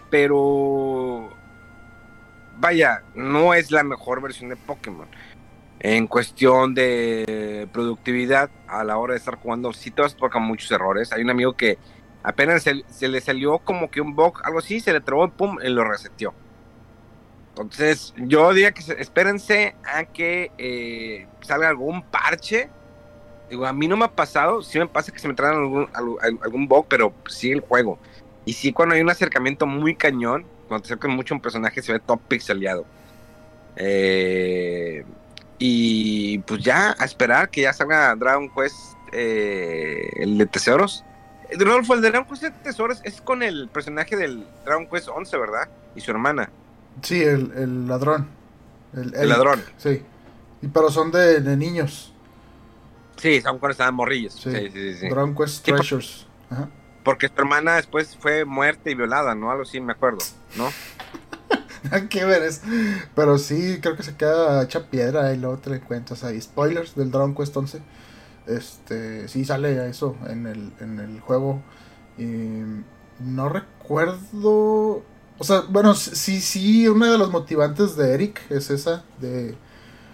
[0.09, 1.29] pero
[2.57, 5.07] vaya, no es la mejor versión de Pokémon.
[5.79, 10.41] En cuestión de productividad, a la hora de estar jugando, sí te vas a tocar
[10.41, 11.11] muchos errores.
[11.11, 11.79] Hay un amigo que
[12.23, 15.57] Apenas se, se le salió como que un bug, algo así, se le trabó, pum,
[15.63, 16.33] y lo reseteó.
[17.61, 22.69] Entonces, yo diría que se- espérense a que eh, salga algún parche.
[23.65, 25.89] A mí no me ha pasado, sí me pasa que se me traen algún,
[26.41, 27.99] algún, bug, pero sí el juego.
[28.45, 31.91] Y sí cuando hay un acercamiento muy cañón, cuando te acercas mucho un personaje se
[31.91, 32.85] ve todo pixeleado.
[33.75, 35.03] Eh,
[35.59, 38.77] y pues ya, a esperar que ya salga Dragon Quest,
[39.11, 41.03] eh, el de tesoros.
[41.51, 45.37] Rodolfo, el de Dragon Quest de tesoros es con el personaje del Dragon Quest 11,
[45.37, 45.67] ¿verdad?
[45.93, 46.49] Y su hermana.
[47.01, 48.27] Sí, el, el ladrón.
[48.93, 49.63] El, El ladrón.
[49.77, 50.03] Sí.
[50.61, 52.13] Y, pero son de, de niños.
[53.17, 54.33] Sí, son cuando estaban morrillos.
[54.33, 54.51] Sí.
[54.51, 55.09] Sí, sí, sí.
[55.09, 56.27] Dragon Quest Sí, por- Treasures.
[56.49, 56.69] Ajá.
[57.03, 59.49] Porque su hermana después fue muerta y violada, ¿no?
[59.49, 60.19] Algo así, me acuerdo,
[60.55, 60.69] ¿no?
[61.83, 62.61] Nada que ver es.
[63.15, 66.39] Pero sí, creo que se queda hecha piedra y luego te la encuentras ahí.
[66.39, 67.81] Spoilers del Dragon Quest 11.
[68.45, 71.61] Este, sí sale eso en el, en el juego.
[72.19, 72.25] Y
[73.19, 75.03] no recuerdo.
[75.41, 79.57] O sea, bueno, sí, sí, una de los motivantes de Eric es esa, de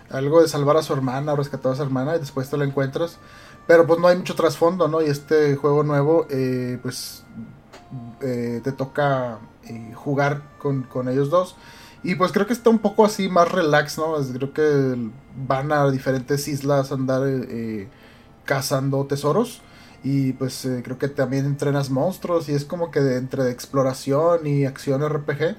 [0.10, 2.64] algo de salvar a su hermana o rescatar a su hermana y después te la
[2.64, 3.18] encuentras.
[3.68, 5.02] Pero pues no hay mucho trasfondo, ¿no?
[5.02, 7.26] Y este juego nuevo, eh, pues
[8.22, 11.58] eh, te toca eh, jugar con, con ellos dos.
[12.04, 14.16] Y pues creo que está un poco así más relax, ¿no?
[14.34, 15.12] Creo que
[15.46, 17.90] van a diferentes islas a andar eh,
[18.46, 19.62] cazando tesoros.
[20.10, 23.52] Y pues eh, creo que también entrenas monstruos y es como que de, entre de
[23.52, 25.58] exploración y acción RPG.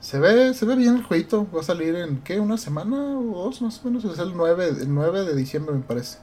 [0.00, 1.48] Se ve, se ve bien el jueguito.
[1.50, 2.38] Va a salir en, ¿qué?
[2.38, 4.04] ¿Una semana o dos más o menos?
[4.04, 6.18] Es el 9, el 9 de diciembre me parece.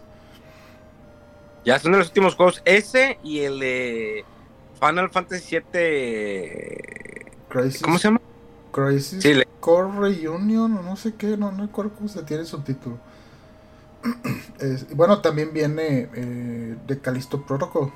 [1.65, 2.61] Ya son de los últimos juegos.
[2.63, 4.23] Ese y el de
[4.79, 5.63] Final Fantasy VII.
[7.49, 8.21] Crisis, ¿Cómo se llama?
[8.71, 12.47] Crisis Sí, Core Reunion o no sé qué, no, no recuerdo cómo se tiene el
[12.47, 12.99] subtítulo.
[14.59, 17.91] Es- bueno, también viene eh, de Callisto Protocol.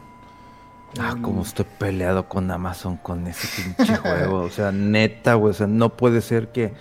[1.00, 4.40] Ah, El- como estoy peleado con Amazon con ese pinche juego.
[4.42, 5.52] O sea, neta, güey.
[5.52, 6.74] O sea, no puede ser que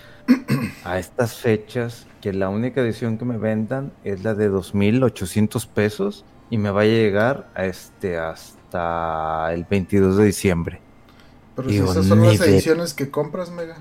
[0.83, 6.25] a estas fechas, que la única edición que me vendan es la de 2.800 pesos
[6.49, 10.81] y me vaya a llegar a este hasta el 22 de diciembre.
[11.55, 13.77] Pero digo, si esas son las de- ediciones que compras, Mega.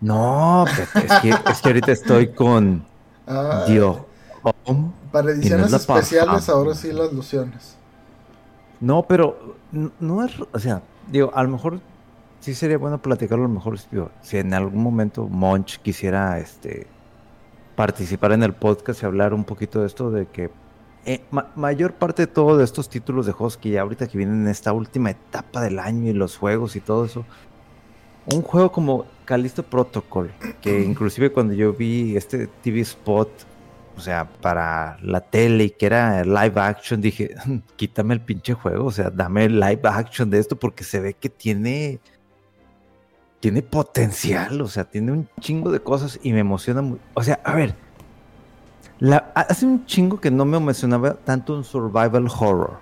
[0.00, 2.84] No, es que, es que ahorita estoy con
[3.26, 3.98] Ah, Dios.
[5.12, 7.76] Para ediciones especiales, ahora sí las lociones.
[8.80, 9.56] No, pero
[10.00, 11.80] no es, o sea, digo, a lo mejor
[12.40, 16.86] sí sería bueno platicarlo, a lo mejor digo, si en algún momento Monch quisiera este
[17.74, 20.50] participar en el podcast y hablar un poquito de esto de que
[21.04, 24.42] eh, ma- mayor parte de todos estos títulos de juegos que ya ahorita que vienen
[24.42, 27.24] en esta última etapa del año y los juegos y todo eso,
[28.32, 30.30] un juego como Callisto Protocol,
[30.60, 33.28] que inclusive cuando yo vi este TV spot,
[33.96, 37.34] o sea, para la tele y que era live action, dije,
[37.76, 41.28] quítame el pinche juego, o sea, dame live action de esto porque se ve que
[41.30, 42.00] tiene
[43.40, 47.40] tiene potencial, o sea, tiene un chingo de cosas y me emociona muy, o sea,
[47.44, 47.74] a ver,
[49.34, 52.80] hace un chingo que no me emocionaba tanto un survival horror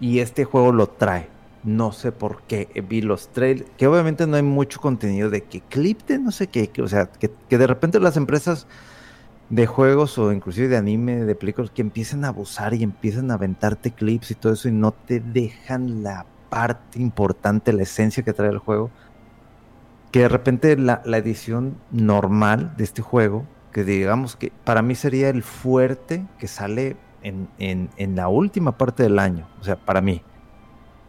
[0.00, 1.30] y este juego lo trae.
[1.64, 2.68] No sé por qué.
[2.74, 6.32] eh, Vi los trailers, que obviamente no hay mucho contenido de que clip de no
[6.32, 8.66] sé qué, o sea, que de repente las empresas
[9.48, 13.34] de juegos o inclusive de anime, de películas, que empiezan a abusar y empiezan a
[13.34, 18.32] aventarte clips y todo eso y no te dejan la parte importante, la esencia que
[18.34, 18.94] trae el juego.
[20.10, 24.94] Que de repente la, la edición normal de este juego, que digamos que para mí
[24.94, 29.84] sería el fuerte que sale en, en- en la última parte del año, o sea,
[29.84, 30.26] para mí.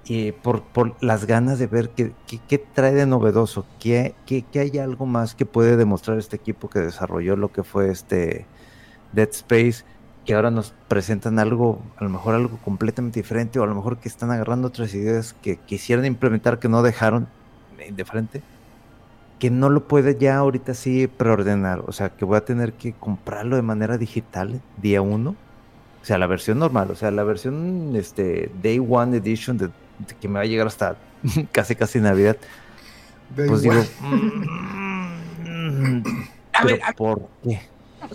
[0.05, 4.59] Y por, por las ganas de ver qué, qué- trae de novedoso, qué, qué, qué
[4.59, 8.49] hay algo más que puede demostrar este equipo que desarrolló lo que fue este
[9.11, 9.85] Dead Space,
[10.25, 13.99] que ahora nos presentan algo, a lo mejor algo completamente diferente, o a lo mejor
[13.99, 17.33] que están agarrando otras ideas que quisieran implementar que no dejaron
[17.77, 18.45] eh, de frente,
[19.39, 22.97] que no lo puede ya ahorita sí preordenar, o sea, que voy a tener que
[22.97, 25.41] comprarlo de manera digital día uno,
[26.01, 29.73] o sea, la versión normal, o sea, la versión este Day One Edition de
[30.05, 30.95] que me va a llegar hasta
[31.51, 32.37] casi casi Navidad,
[33.35, 33.87] De pues igual.
[34.01, 36.03] digo, mm,
[36.53, 37.61] A ver, a- ¿por qué?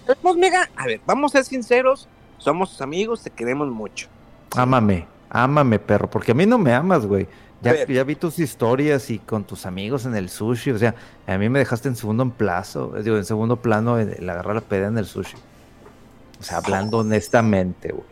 [0.06, 0.68] ¿Sabemos, Mega?
[0.76, 2.08] A ver, vamos a ser sinceros.
[2.38, 4.06] Somos tus amigos, te queremos mucho.
[4.56, 7.26] Ámame, ámame, perro, porque a mí no me amas, güey.
[7.60, 10.94] Ya, ya vi tus historias y con tus amigos en el sushi, o sea,
[11.26, 14.54] a mí me dejaste en segundo en plazo, digo, en segundo plano el, el agarrar
[14.54, 15.36] la peda en el sushi.
[16.38, 18.06] O sea, hablando honestamente, güey.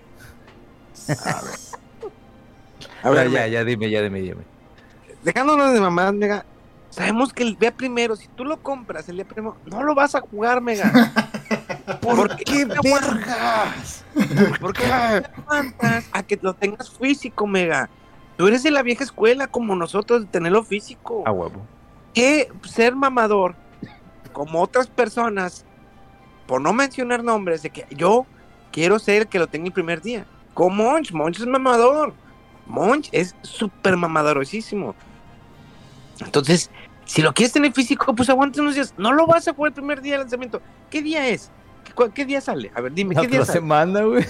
[1.25, 1.55] A ver,
[3.15, 4.43] ya, ya, Mega, ya, dime, ya, dime, dime.
[5.23, 6.45] dejándonos de mamadas, Mega.
[6.91, 10.15] Sabemos que el día primero, si tú lo compras el día primero, no lo vas
[10.15, 10.91] a jugar, Mega.
[12.01, 14.05] ¿Por, qué vergas?
[14.61, 17.89] ¿Por qué te aguantas a que lo tengas físico, Mega?
[18.37, 21.23] tú eres de la vieja escuela como nosotros, de tenerlo físico.
[21.27, 21.63] A huevo.
[22.15, 23.55] Que ser mamador,
[24.33, 25.65] como otras personas,
[26.47, 28.27] por no mencionar nombres, de que yo
[28.73, 30.27] quiero ser el que lo tenga el primer día.
[30.55, 32.15] Como Monch, Monch es mamador.
[32.67, 34.95] Monch es súper mamadorosísimo.
[36.21, 36.71] Entonces,
[37.05, 38.95] si lo quieres tener físico, pues aguante unos días.
[38.97, 40.61] No lo vas a jugar el primer día de lanzamiento.
[40.91, 41.51] ¿Qué día es?
[42.15, 42.71] ¿Qué, día sale?
[42.75, 43.59] A ver, dime, ¿qué día otra sale?
[43.61, 44.25] semana, güey.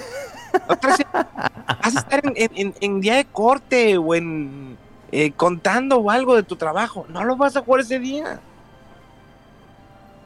[0.68, 4.76] Otra se- Vas a estar en, en- en- en día de corte o en
[5.12, 7.06] eh, contando o algo de tu trabajo.
[7.08, 8.40] No lo vas a jugar ese día.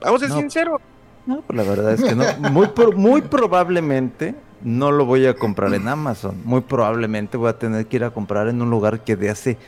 [0.01, 0.41] Vamos a ser No.
[0.41, 0.81] sinceros.
[1.27, 2.25] No, pues la verdad es que no.
[2.51, 6.41] Muy probablemente no lo voy a comprar en Amazon.
[6.45, 9.59] Muy probablemente voy a tener que ir a comprar en un lugar que de hace.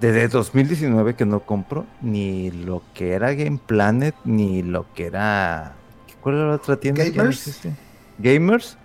[0.00, 5.74] Desde 2019 que no compro ni lo que era Game Planet, ni lo que era.
[6.20, 7.04] ¿Cuál era la otra tienda?
[7.04, 7.48] Gamers.
[7.48, 7.74] existe?
[8.18, 8.78] Gamers.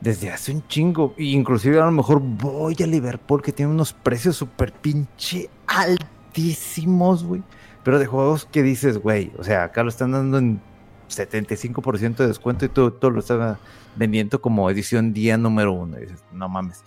[0.00, 1.14] Desde hace un chingo.
[1.16, 7.42] Inclusive a lo mejor voy a Liverpool que tiene unos precios súper pinche altísimos, güey.
[7.82, 10.60] Pero de juegos que dices, güey, o sea, acá lo están dando en
[11.08, 13.56] 75% de descuento y todo, todo lo están
[13.96, 15.98] vendiendo como edición día número uno.
[15.98, 16.84] Y dices, no mames.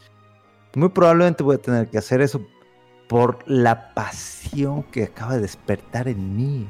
[0.76, 2.42] Muy probablemente voy a tener que hacer eso
[3.08, 6.68] por la pasión que acaba de despertar en mí.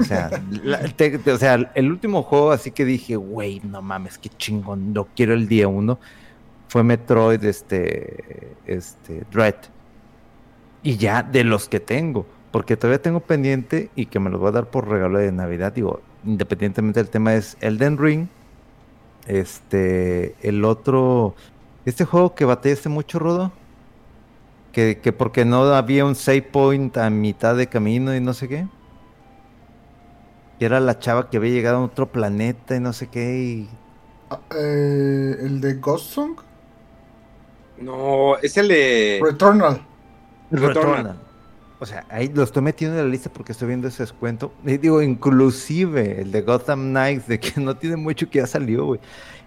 [0.00, 0.28] O sea,
[0.64, 4.28] la- te- te- o sea el último juego así que dije, güey, no mames, qué
[4.28, 6.00] chingón, lo quiero el día uno,
[6.68, 9.54] fue Metroid, este, este, Dread.
[10.82, 14.48] Y ya de los que tengo, porque todavía tengo pendiente y que me los voy
[14.48, 18.28] a dar por regalo de Navidad, digo, independientemente del tema es Elden Ring,
[19.26, 21.34] este, el otro,
[21.84, 23.52] este juego que batallaste mucho, Rodo,
[24.72, 28.48] que, que porque no había un save point a mitad de camino y no sé
[28.48, 28.66] qué.
[30.58, 33.38] Y era la chava que había llegado a otro planeta y no sé qué.
[33.38, 33.68] Y...
[34.30, 36.40] Ah, eh, el de Ghost Song.
[37.78, 39.20] No, es el de.
[39.22, 39.86] Returnal.
[40.50, 41.27] Returnal.
[41.80, 44.52] O sea, ahí lo estoy metiendo en la lista porque estoy viendo ese descuento.
[44.64, 48.84] Y digo, inclusive el de Gotham Knights, de que no tiene mucho que ya salió,
[48.86, 49.00] güey.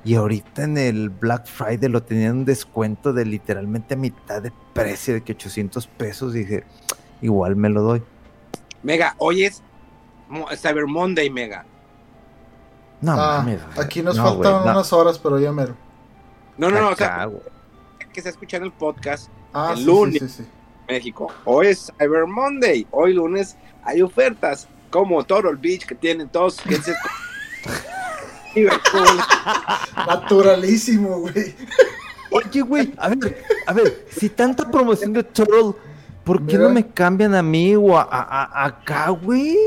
[0.04, 4.52] Y ahorita en el Black Friday lo tenían un descuento de literalmente a mitad de
[4.74, 6.34] precio, de que 800 pesos.
[6.34, 6.64] Dije,
[7.22, 8.02] igual me lo doy.
[8.82, 9.62] Mega, hoy es
[10.58, 11.66] Cyber Monday, Mega.
[13.02, 13.60] No Ah, mames.
[13.78, 14.72] aquí nos no, faltan güey, no.
[14.72, 15.76] unas horas, pero ya mero.
[16.58, 17.30] No, no, no, o sea,
[18.14, 20.20] que se escuchando el podcast Ah, El sí, lunes.
[20.22, 20.50] sí, sí, sí.
[20.92, 21.32] México.
[21.46, 22.86] Hoy es Cyber Monday.
[22.92, 26.60] Hoy lunes hay ofertas como Toro Beach que tienen todos.
[26.62, 26.94] Que se...
[28.54, 29.08] Liverpool.
[29.96, 31.56] Naturalísimo, güey.
[32.32, 35.74] Oye, güey, a ver, a ver, si tanta promoción de Turtle,
[36.26, 36.64] ¿por qué Mira.
[36.68, 39.58] no me cambian a mí o a, a- a- acá, güey?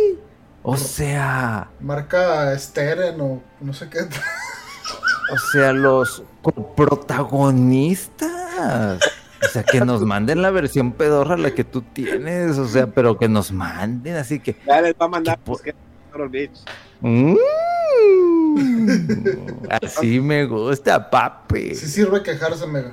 [0.62, 3.98] O sea, Marca Steren o no sé qué.
[4.00, 6.22] o sea, los
[6.76, 8.98] protagonistas.
[9.44, 13.18] O sea, que nos manden la versión pedorra la que tú tienes, o sea, pero
[13.18, 14.56] que nos manden, así que...
[14.66, 15.74] Ya les va a mandar ¿Qué po- pues, que
[16.28, 16.52] Beach.
[17.00, 17.34] mm,
[19.70, 21.74] así me gusta, papi.
[21.74, 22.92] Sí sirve quejarse, mega.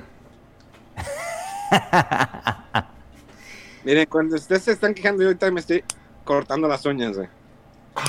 [3.84, 5.82] Miren, cuando ustedes se están quejando, yo ahorita me estoy
[6.24, 7.28] cortando las uñas, güey.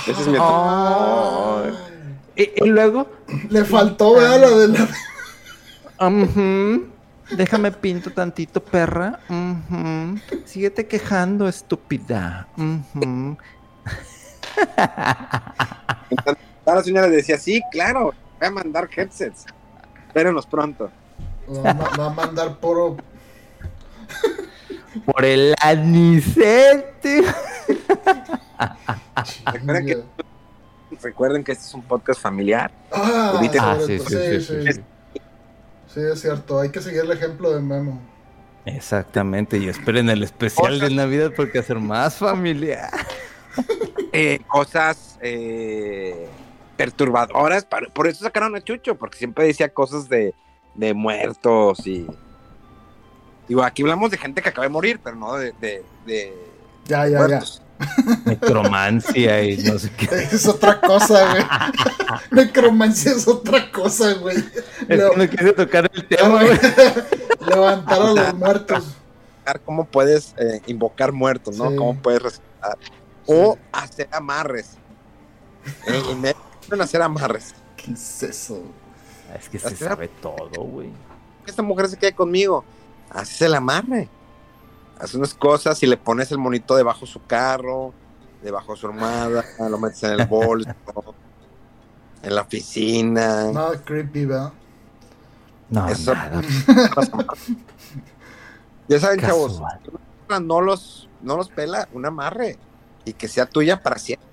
[0.08, 1.74] Ese es mi Ay.
[2.36, 3.08] Y, y luego,
[3.50, 4.42] Le faltó, ¿verdad?
[4.42, 6.08] La de la.
[6.08, 6.86] Ujú.
[7.38, 9.20] Déjame pinto tantito, perra.
[9.30, 10.20] Ujú.
[10.46, 12.48] Síguete quejando, estúpida.
[12.58, 13.38] Ujú.
[16.66, 19.46] A la señora le decía, sí, claro, voy a mandar headsets.
[20.08, 20.90] Espérenos pronto.
[21.50, 22.98] Va va a mandar puro.
[25.06, 27.24] Por el anicete.
[29.52, 30.04] Recuerden que,
[31.02, 32.72] recuerden que este es un podcast familiar.
[32.92, 34.82] Ah, Ah, sí, sí, sí, sí,
[35.94, 36.00] sí.
[36.02, 36.60] es cierto.
[36.60, 38.00] Hay que seguir el ejemplo de Memo.
[38.66, 42.90] Exactamente, y esperen el especial de Navidad porque ser más familiar.
[44.16, 46.28] Eh, cosas eh,
[46.78, 47.66] perturbadoras.
[47.66, 50.34] para- Por eso sacaron a Chucho, porque siempre decía cosas de,
[50.76, 52.06] de muertos y.
[53.48, 56.34] Digo, aquí hablamos de gente que acaba de morir, pero no de, de, de
[56.86, 57.42] Ya, ya, ya.
[58.26, 60.06] Necromancia y no sé qué.
[60.32, 61.44] Es otra cosa, güey.
[62.32, 64.38] Necromancia es otra cosa, güey.
[64.38, 66.60] Es que no quise tocar el tema, güey.
[67.48, 68.98] Levantar a los muertos.
[69.66, 71.70] Cómo puedes eh, invocar muertos, ¿no?
[71.70, 71.76] Sí.
[71.76, 72.78] Cómo puedes resucitar.
[73.26, 74.78] O hacer amarres.
[75.88, 76.36] Eh, y me
[76.68, 77.54] pueden hacer amarres.
[77.76, 78.64] ¿Qué es eso?
[79.38, 80.90] Es que se sabe todo, güey.
[81.46, 82.64] esta mujer se quede conmigo.
[83.10, 84.10] Haces el amarre.
[85.04, 87.94] Haces unas cosas y le pones el monito debajo de su carro,
[88.42, 90.70] debajo de su armada, lo metes en el bolso,
[92.22, 93.52] en la oficina.
[93.52, 94.54] Nada creepy, ¿verdad?
[95.70, 96.42] No, Eso- nada.
[98.88, 100.46] Ya saben, chavos, Casual.
[100.48, 102.58] no los, no los pela, un amarre
[103.06, 104.33] y que sea tuya para siempre.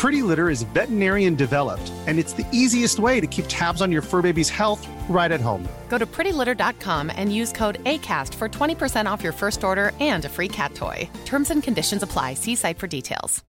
[0.00, 4.00] Pretty Litter is veterinarian developed, and it's the easiest way to keep tabs on your
[4.00, 4.80] fur baby's health
[5.10, 5.62] right at home.
[5.90, 10.28] Go to prettylitter.com and use code ACAST for 20% off your first order and a
[10.30, 11.06] free cat toy.
[11.26, 12.32] Terms and conditions apply.
[12.32, 13.44] See site for details.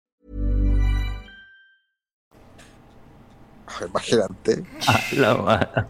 [3.68, 4.64] Imagínate.
[4.88, 5.86] A.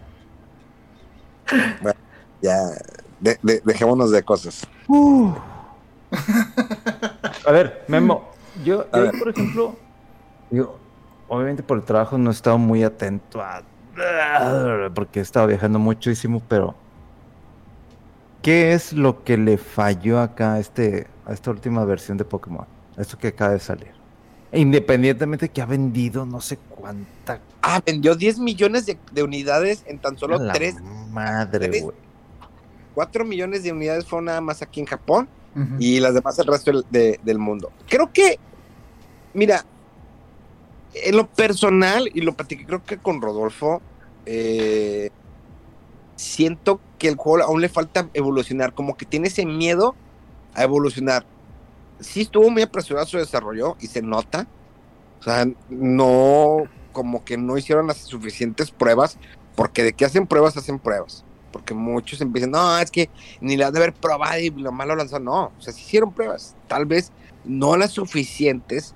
[1.80, 1.94] Bueno,
[2.42, 2.74] ya,
[3.22, 4.66] de- de- dejémonos de cosas.
[4.88, 5.32] Uh.
[7.46, 8.24] A ver, Memo,
[8.64, 9.12] yo, yo, ver.
[9.18, 9.76] por ejemplo,
[10.50, 10.78] digo,
[11.28, 13.62] obviamente por el trabajo no he estado muy atento a...
[14.94, 16.74] porque he estado viajando muchísimo, pero...
[18.42, 22.66] ¿Qué es lo que le falló acá a, este, a esta última versión de Pokémon?
[22.96, 23.90] Esto que acaba de salir.
[24.52, 27.40] Independientemente que ha vendido no sé cuánta...
[27.60, 30.76] Ah, vendió 10 millones de, de unidades en tan solo la 3,
[31.10, 31.96] Madre, tres- güey.
[32.94, 35.28] 4 millones de unidades fueron nada más aquí en Japón
[35.80, 37.72] y las demás el resto del, de- del mundo.
[37.88, 38.38] Creo que,
[39.34, 39.64] mira,
[40.94, 43.80] en lo personal, y lo platiqué creo que con Rodolfo,
[44.26, 45.10] eh,
[46.16, 49.94] siento que el juego aún le falta evolucionar, como que tiene ese miedo
[50.54, 51.24] a evolucionar.
[52.00, 54.46] Sí estuvo muy apresurado su desarrollo y se nota.
[55.20, 59.18] O sea, no, como que no hicieron las suficientes pruebas,
[59.54, 61.24] porque de que hacen pruebas, hacen pruebas.
[61.52, 63.08] Porque muchos empiezan, no, es que
[63.40, 65.18] ni las de haber probado y lo malo lanzó.
[65.18, 66.56] No, o sea, sí hicieron pruebas.
[66.66, 67.12] Tal vez
[67.44, 68.94] no las suficientes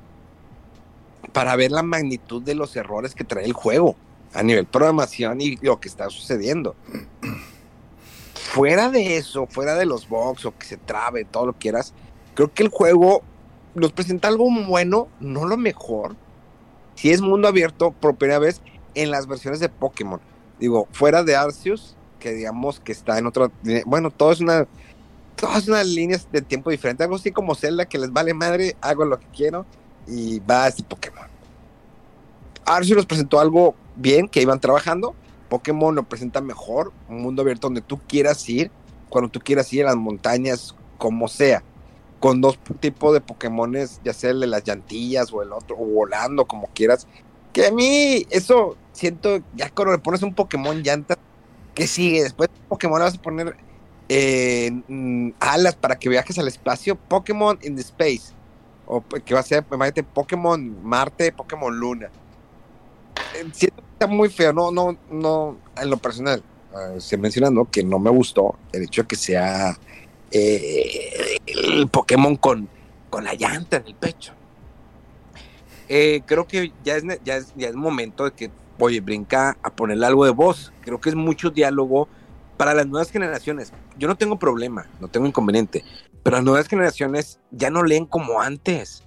[1.33, 3.97] para ver la magnitud de los errores que trae el juego
[4.35, 6.75] a nivel programación y lo que está sucediendo.
[8.35, 11.95] Fuera de eso, fuera de los bugs o que se trabe, todo lo que quieras,
[12.35, 13.23] creo que el juego
[13.75, 16.17] nos presenta algo bueno, no lo mejor.
[16.95, 18.61] Si es mundo abierto por primera vez
[18.95, 20.21] en las versiones de Pokémon.
[20.61, 23.51] Digo, fuera de Arceus, que digamos que está en otra.
[23.87, 24.67] Bueno, todo es una.
[25.35, 27.05] Todas unas líneas de tiempo diferentes.
[27.05, 29.67] Algo así como Zelda, que les vale madre, hago lo que quiero
[30.07, 31.27] y a este Pokémon.
[32.65, 35.15] Arceus nos presentó algo bien que iban trabajando.
[35.49, 38.71] Pokémon lo presenta mejor, un mundo abierto donde tú quieras ir,
[39.11, 41.63] cuando tú quieras ir a las montañas, como sea,
[42.21, 45.85] con dos tipos de Pokémones, ya sea el de las llantillas o el otro, o
[45.85, 47.07] volando, como quieras.
[47.53, 51.19] Que a mí, eso siento, ya cuando le pones un Pokémon llanta,
[51.75, 52.23] ¿qué sigue?
[52.23, 53.57] Después de Pokémon vas a poner
[54.09, 54.71] eh,
[55.41, 58.33] alas para que viajes al espacio, Pokémon in the Space.
[58.87, 62.11] O que va a ser, imagínate, Pokémon Marte, Pokémon Luna.
[63.35, 66.43] Eh, Siento que está muy feo, no, no, no, en lo personal.
[66.75, 69.79] eh, se mencionando que no me gustó el hecho de que sea
[70.31, 72.69] eh, el Pokémon con,
[73.09, 74.33] con la llanta en el pecho.
[76.27, 80.07] Creo que ya es, ya, es, ya es momento de que, oye, brinca a ponerle
[80.07, 80.73] algo de voz.
[80.81, 82.09] Creo que es mucho diálogo
[82.57, 83.73] para las nuevas generaciones.
[83.99, 85.85] Yo no tengo problema, no tengo inconveniente,
[86.23, 89.05] pero las nuevas generaciones ya no leen como antes.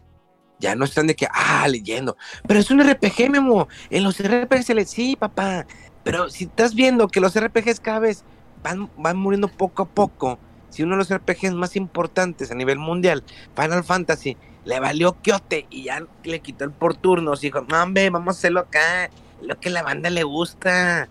[0.60, 2.16] Ya no están de que, ah, leyendo.
[2.48, 3.68] Pero es un RPG, Memo.
[3.90, 4.86] En los RPGs se le...
[4.86, 5.66] Sí, papá.
[6.04, 8.24] Pero si estás viendo que los RPGs cada vez
[8.64, 10.40] van, van muriendo poco a poco,
[10.70, 13.24] si uno de los RPGs más importantes a nivel mundial,
[13.56, 17.82] Final Fantasy, le valió quiote y ya le quitó el por turnos y dijo, no,
[17.82, 19.10] hombre, vamos a hacerlo acá,
[19.42, 21.08] lo que la banda le gusta.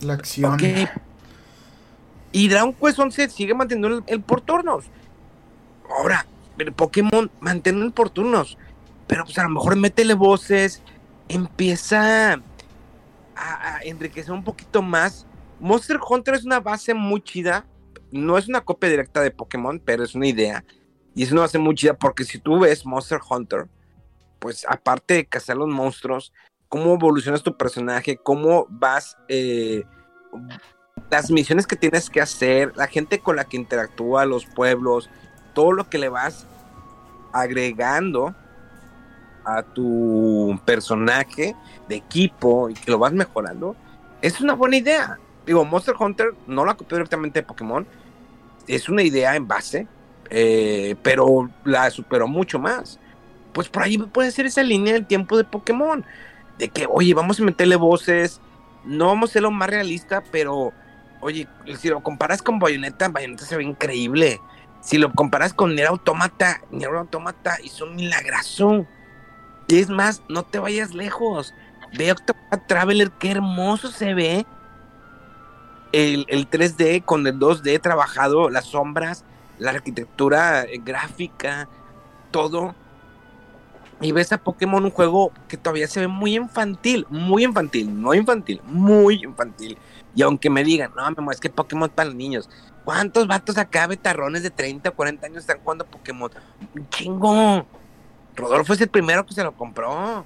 [0.00, 0.58] La acción.
[2.30, 4.84] Y Dragon Quest 11 sigue manteniendo el, el por turnos.
[5.88, 6.26] Ahora,
[6.76, 8.58] Pokémon mantiene el por turnos.
[9.06, 10.82] Pero pues a lo mejor métele voces,
[11.28, 12.38] empieza a,
[13.34, 15.26] a enriquecer un poquito más.
[15.60, 17.66] Monster Hunter es una base muy chida.
[18.10, 20.64] No es una copia directa de Pokémon, pero es una idea.
[21.14, 23.66] Y es una base muy chida porque si tú ves Monster Hunter,
[24.38, 26.32] pues aparte de cazar los monstruos,
[26.68, 29.82] cómo evolucionas tu personaje, cómo vas, eh,
[31.10, 35.08] las misiones que tienes que hacer, la gente con la que interactúa, los pueblos,
[35.58, 36.46] todo lo que le vas
[37.32, 38.32] agregando
[39.44, 41.56] a tu personaje
[41.88, 43.74] de equipo y que lo vas mejorando,
[44.22, 45.18] es una buena idea.
[45.44, 47.84] Digo, Monster Hunter no la copió directamente de Pokémon,
[48.68, 49.88] es una idea en base,
[50.30, 53.00] eh, pero la superó mucho más.
[53.52, 56.04] Pues por ahí puede ser esa línea del tiempo de Pokémon,
[56.56, 58.40] de que, oye, vamos a meterle voces,
[58.84, 60.72] no vamos a hacerlo más realista, pero,
[61.18, 61.48] oye,
[61.80, 64.40] si lo comparas con Bayonetta, Bayonetta se ve increíble.
[64.80, 68.86] Si lo comparas con Nier Automata, Nier Automata hizo un milagrazo.
[69.66, 71.54] Y es más, no te vayas lejos.
[71.96, 74.46] Ve Octopath Traveler, qué hermoso se ve.
[75.92, 79.24] el, el 3D con el 2D trabajado, las sombras,
[79.58, 81.68] la arquitectura eh, gráfica,
[82.30, 82.74] todo.
[84.00, 88.14] Y ves a Pokémon un juego que todavía se ve muy infantil, muy infantil, no
[88.14, 89.76] infantil, muy infantil.
[90.14, 92.48] Y aunque me digan, no, mamá, es que Pokémon para los niños.
[92.88, 96.30] ¿Cuántos vatos acá, betarrones de 30 o 40 años están jugando Pokémon?
[96.74, 97.66] Un chingo.
[98.34, 100.24] Rodolfo es el primero que se lo compró.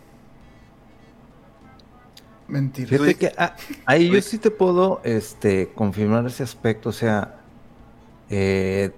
[2.46, 2.88] Mentira.
[2.88, 6.90] Fíjate que ah, ahí yo sí te puedo este, confirmar ese aspecto.
[6.90, 7.34] O sea,
[8.30, 8.92] eh,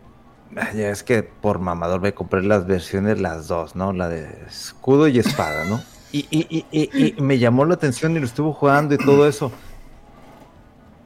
[0.74, 3.94] ya es que por mamador me compré las versiones, las dos, ¿no?
[3.94, 5.80] La de escudo y espada, ¿no?
[6.12, 9.26] Y, y, y, y, y me llamó la atención y lo estuvo jugando y todo
[9.26, 9.50] eso.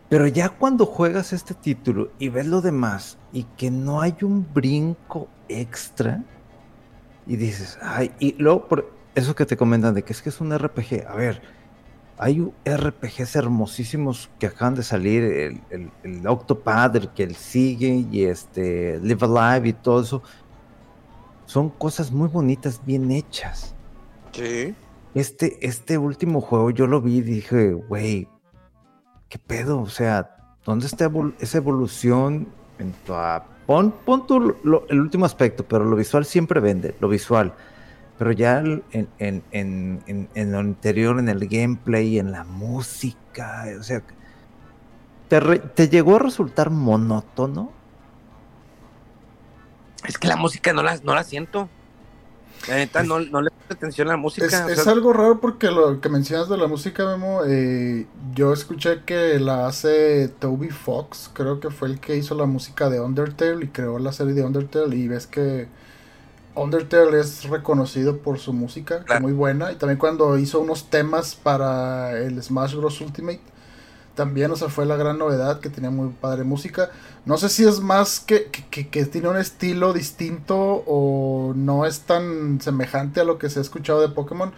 [0.09, 4.46] Pero ya cuando juegas este título y ves lo demás y que no hay un
[4.54, 6.24] brinco extra
[7.26, 10.40] y dices, ay, y luego por eso que te comentan de que es que es
[10.40, 11.42] un RPG, a ver,
[12.16, 18.06] hay RPGs hermosísimos que acaban de salir, el, el, el Octopad, el que él sigue
[18.11, 20.22] y este Live Alive y todo eso,
[21.44, 23.74] son cosas muy bonitas, bien hechas.
[24.32, 24.74] Sí.
[25.14, 28.28] Este, este último juego yo lo vi y dije, güey,
[29.29, 29.81] ¿qué pedo?
[29.81, 31.11] O sea, ¿dónde está
[31.41, 32.49] esa evolución?
[32.79, 34.24] En tu, a- pon, pon
[34.64, 37.53] lo- el último aspecto, pero lo visual siempre vende, lo visual.
[38.18, 38.83] Pero ya en,
[40.53, 44.03] lo interior, en el gameplay, en la música, o sea,
[45.29, 47.70] ¿te, te llegó a resultar monótono?
[50.07, 51.68] Es que la música no la, no la siento.
[52.66, 54.46] La neta, no, no le presto atención a la música.
[54.46, 58.06] Es, o es sea, algo raro porque lo que mencionas de la música, Memo, eh,
[58.34, 62.90] yo escuché que la hace Toby Fox, creo que fue el que hizo la música
[62.90, 65.68] de Undertale y creó la serie de Undertale y ves que
[66.54, 71.34] Undertale es reconocido por su música, que muy buena, y también cuando hizo unos temas
[71.36, 73.00] para el Smash Bros.
[73.00, 73.40] Ultimate,
[74.18, 76.90] también, o sea, fue la gran novedad que tenía muy padre música.
[77.24, 80.56] No sé si es más que, que, tiene un estilo distinto
[80.86, 84.52] o no es tan semejante a lo que se ha escuchado de Pokémon.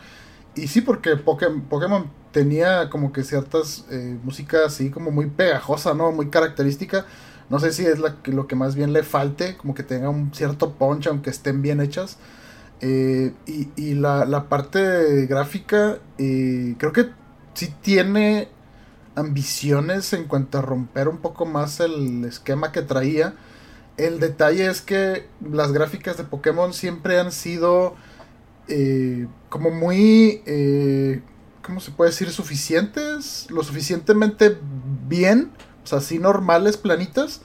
[0.56, 5.94] Y sí, porque Poké- Pokémon tenía como que ciertas eh, música así como muy pegajosa,
[5.94, 6.12] ¿no?
[6.12, 7.06] Muy característica.
[7.50, 10.72] No sé si es lo que más bien le falte, como que tenga un cierto
[10.74, 12.18] punch aunque estén bien hechas.
[12.80, 17.10] Eh, y y la, la parte gráfica, eh, creo que
[17.54, 18.48] sí tiene
[19.14, 23.34] ambiciones en cuanto a romper un poco más el esquema que traía.
[23.96, 27.94] El detalle es que las gráficas de Pokémon siempre han sido
[28.68, 31.22] eh, como muy, eh,
[31.62, 32.30] ¿cómo se puede decir?
[32.30, 34.56] Suficientes, lo suficientemente
[35.08, 35.50] bien,
[35.84, 37.42] o sea, así normales, planitas.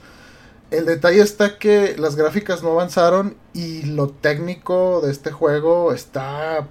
[0.70, 6.66] El detalle está que las gráficas no avanzaron y lo técnico de este juego está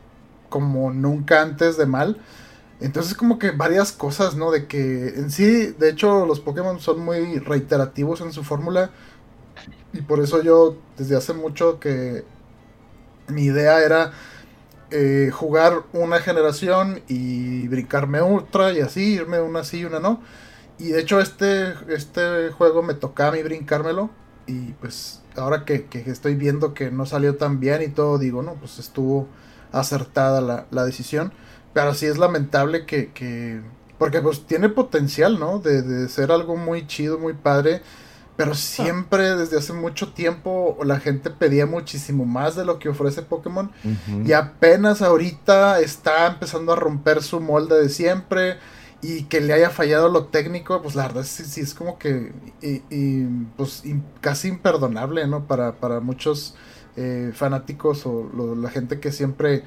[0.49, 2.17] como nunca antes de mal.
[2.86, 4.51] Entonces como que varias cosas, ¿no?
[4.51, 8.91] De que en sí, de hecho, los Pokémon son muy reiterativos en su fórmula.
[9.91, 12.25] Y por eso yo, desde hace mucho que
[13.27, 14.11] mi idea era
[14.91, 20.21] eh, jugar una generación y brincarme otra y así, irme una sí y una no.
[20.77, 24.11] Y de hecho este, este juego me tocaba a mí brincármelo.
[24.45, 28.53] Y pues ahora que, estoy viendo que no salió tan bien y todo, digo, no,
[28.53, 29.27] pues estuvo
[29.71, 31.33] acertada la decisión.
[31.76, 33.61] Pero sí es lamentable que, que...
[33.99, 35.59] Porque pues tiene potencial, ¿no?
[35.59, 37.84] De, de ser algo muy chido, muy padre.
[38.38, 43.21] Pero siempre, desde hace mucho tiempo, la gente pedía muchísimo más de lo que ofrece
[43.21, 43.71] Pokémon.
[44.26, 48.57] Y apenas ahorita está empezando a romper su molde de siempre.
[49.01, 52.34] Y que le haya fallado lo técnico, pues la verdad sí, sí es como que
[52.61, 53.26] y, y,
[53.57, 53.84] pues
[54.21, 55.45] casi imperdonable, ¿no?
[55.47, 56.55] Para, para muchos
[56.97, 59.63] eh, fanáticos o lo- la gente que siempre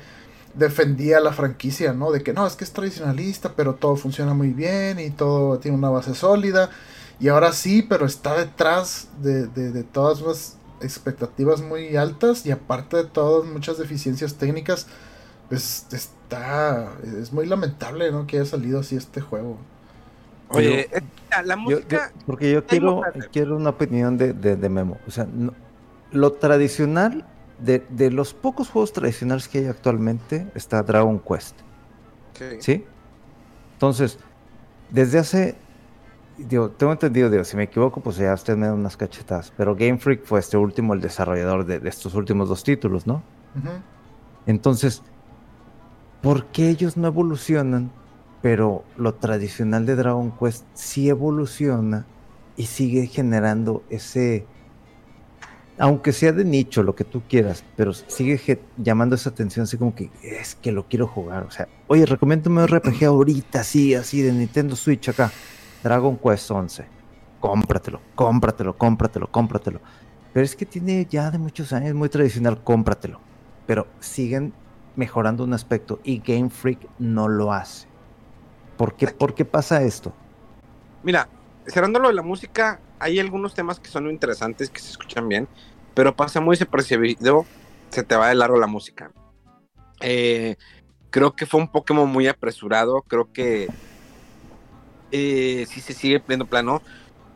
[0.58, 2.10] defendía la franquicia, ¿no?
[2.10, 5.76] De que no, es que es tradicionalista, pero todo funciona muy bien y todo tiene
[5.76, 6.70] una base sólida.
[7.20, 12.50] Y ahora sí, pero está detrás de, de, de todas unas expectativas muy altas y
[12.50, 14.86] aparte de todas muchas deficiencias técnicas,
[15.48, 18.26] pues está, es muy lamentable, ¿no?
[18.26, 19.56] Que haya salido así este juego.
[20.50, 21.02] Oye, eh,
[21.44, 22.12] la música.
[22.14, 23.02] yo- porque yo quiero,
[23.32, 24.98] quiero una opinión de, de- de Memo.
[25.06, 25.52] O sea, no-
[26.12, 27.26] lo tradicional,
[27.58, 31.56] de, de los pocos juegos tradicionales que hay actualmente, está Dragon Quest.
[32.60, 32.84] ¿Sí?
[33.74, 34.18] Entonces,
[34.90, 35.56] desde hace.
[36.36, 39.52] Digo, tengo entendido, digo, si me equivoco, pues ya ustedes me dan unas cachetadas.
[39.56, 43.24] Pero Game Freak fue este último, el desarrollador de, de estos últimos dos títulos, ¿no?
[44.46, 45.02] Entonces,
[46.22, 47.90] ¿por qué ellos no evolucionan?
[48.40, 52.06] Pero lo tradicional de Dragon Quest sí evoluciona
[52.56, 54.46] y sigue generando ese,
[55.78, 59.94] aunque sea de nicho, lo que tú quieras, pero sigue llamando esa atención así como
[59.94, 61.44] que es que lo quiero jugar.
[61.44, 65.30] O sea, oye, recomiéndame un RPG ahorita, así, así, de Nintendo Switch acá.
[65.82, 66.84] Dragon Quest 11.
[67.40, 69.80] cómpratelo, cómpratelo, cómpratelo, cómpratelo.
[70.32, 73.20] Pero es que tiene ya de muchos años, muy tradicional, cómpratelo.
[73.66, 74.52] Pero siguen
[74.96, 77.86] mejorando un aspecto y Game Freak no lo hace.
[78.76, 80.12] ¿Por ¿Por qué pasa esto?
[81.02, 81.28] Mira,
[81.68, 85.48] cerrando lo de la música, hay algunos temas que son interesantes, que se escuchan bien,
[85.94, 87.46] pero pasa muy desapercibido,
[87.90, 89.10] se te va de largo la música.
[90.00, 90.56] Eh,
[91.10, 93.68] creo que fue un Pokémon muy apresurado, creo que
[95.10, 96.82] eh, si se sigue pleno plano,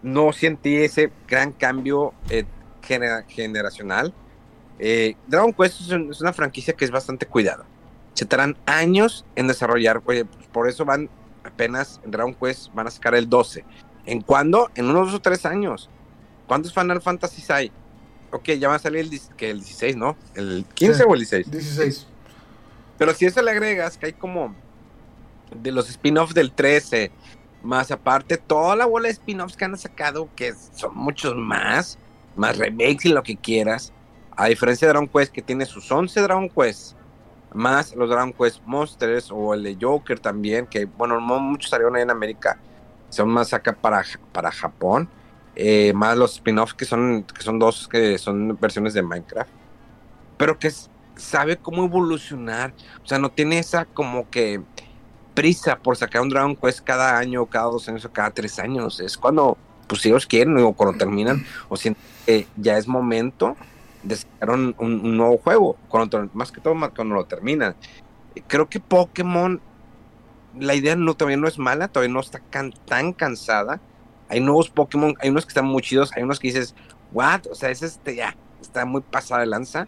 [0.03, 2.45] no sentí ese gran cambio eh,
[2.83, 4.12] generacional.
[4.78, 7.64] Eh, Dragon Quest es, una franquicia que es bastante cuidada.
[8.14, 11.09] Se tardan años en desarrollar, pues, por eso van
[11.45, 13.64] apenas en Dragon Quest, van a sacar el 12.
[14.07, 14.71] ¿En cuándo?
[14.75, 15.89] En unos dos o tres años.
[16.47, 17.73] ¿Cuántos Final Fantasy hay?
[18.31, 20.17] Ok, ya va a salir el, que el 16, ¿no?
[20.35, 21.51] ¿El 15 o el 16?
[21.51, 22.07] 16.
[22.99, 24.55] Pero si eso le agregas que hay como
[25.55, 27.11] de los spin-offs del 13,
[27.63, 31.99] más aparte toda la bola de spin-offs que han sacado, que son muchos más,
[32.37, 33.93] más remakes y lo que quieras,
[34.37, 36.97] a diferencia de Dragon Quest, que tiene sus 11 Dragon Quest,
[37.53, 42.03] más los Dragon Quest Monsters o el de Joker también, que bueno, muchos salieron ahí
[42.03, 42.59] en América,
[43.13, 44.03] son más acá para,
[44.33, 45.09] para Japón,
[45.55, 49.51] eh, más los spin-offs que son, que son dos, que son versiones de Minecraft,
[50.39, 50.73] pero que
[51.17, 52.73] sabe cómo evolucionar,
[53.05, 54.63] o sea, no tiene esa como que
[55.35, 58.99] prisa por sacar un Dragon Quest cada año, cada dos años o cada tres años,
[58.99, 63.57] es cuando pues ellos quieren o cuando terminan o sienten que ya es momento
[64.03, 64.75] de sacar un,
[65.17, 67.77] nuevo juego, cuando, más que todo cuando lo terminan.
[68.47, 69.61] Creo que Pokémon,
[70.59, 72.41] la idea no, todavía no es mala, todavía no está
[72.87, 73.81] tan cansada.
[74.29, 76.75] Hay nuevos Pokémon, hay unos que están muy chidos, hay unos que dices,
[77.13, 79.87] what, o sea, es este ya, está muy pasada de lanza.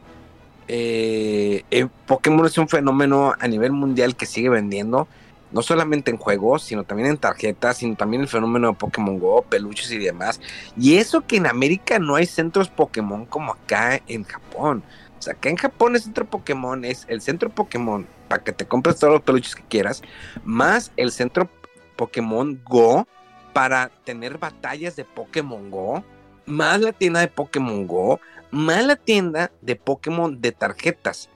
[0.69, 5.09] Eh, eh, Pokémon es un fenómeno a nivel mundial que sigue vendiendo
[5.55, 9.43] no solamente en juegos, sino también en tarjetas, sino también el fenómeno de Pokémon Go,
[9.43, 10.41] peluches y demás.
[10.77, 14.83] Y eso que en América no hay centros Pokémon como acá en Japón.
[15.25, 18.99] Sea, acá en Japón el centro Pokémon es el centro Pokémon para que te compres
[18.99, 20.03] todos los peluches que quieras,
[20.45, 21.49] más el centro
[21.97, 23.07] Pokémon Go
[23.53, 26.05] para tener batallas de Pokémon Go,
[26.47, 28.21] más la tienda de Pokémon Go,
[28.51, 31.31] más la tienda de Pokémon de tarjetas,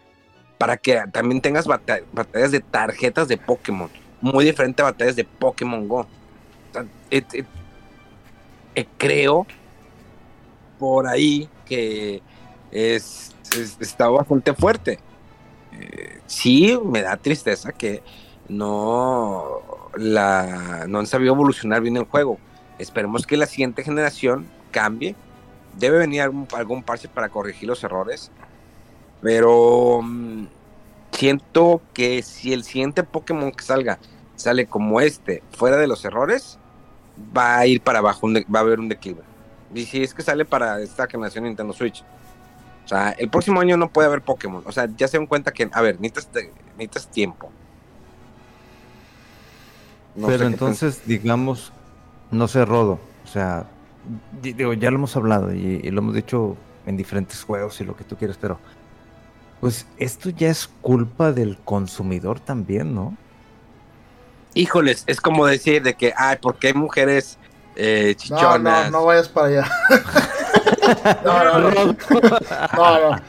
[0.58, 3.88] para que también tengas batallas de tarjetas de Pokémon
[4.20, 6.06] muy diferente a batallas de Pokémon Go.
[7.10, 9.46] Eh, creo
[10.78, 12.22] por ahí que
[12.70, 13.34] es,
[13.80, 14.98] está bastante fuerte.
[15.72, 18.02] Eh, sí, me da tristeza que
[18.48, 19.60] no,
[19.96, 22.38] la, no han sabido evolucionar bien el juego.
[22.78, 25.14] Esperemos que la siguiente generación cambie.
[25.76, 28.30] Debe venir algún, algún parche para corregir los errores.
[29.20, 30.46] Pero mm,
[31.12, 33.98] siento que si el siguiente Pokémon que salga
[34.36, 36.58] sale como este, fuera de los errores,
[37.36, 39.22] va a ir para abajo, va a haber un declive.
[39.74, 42.04] Y si es que sale para esta generación Nintendo Switch.
[42.88, 44.62] O sea, el próximo año no puede haber Pokémon.
[44.64, 47.52] O sea, ya se dan cuenta que, a ver, necesitas, tiempo.
[50.26, 51.70] Pero entonces, digamos,
[52.30, 52.98] no sé, Rodo.
[53.24, 53.66] O sea,
[54.40, 58.04] digo, ya lo hemos hablado y, lo hemos dicho en diferentes juegos y lo que
[58.04, 58.58] tú quieras, pero
[59.60, 63.14] pues esto ya es culpa del consumidor también, ¿no?
[64.54, 67.36] Híjoles, es como decir de que, ay, ¿por qué hay mujeres
[67.76, 68.62] eh, chichonas?
[68.62, 69.70] No, no, no vayas para allá.
[71.24, 71.70] no, no, no.
[71.70, 73.22] no, no.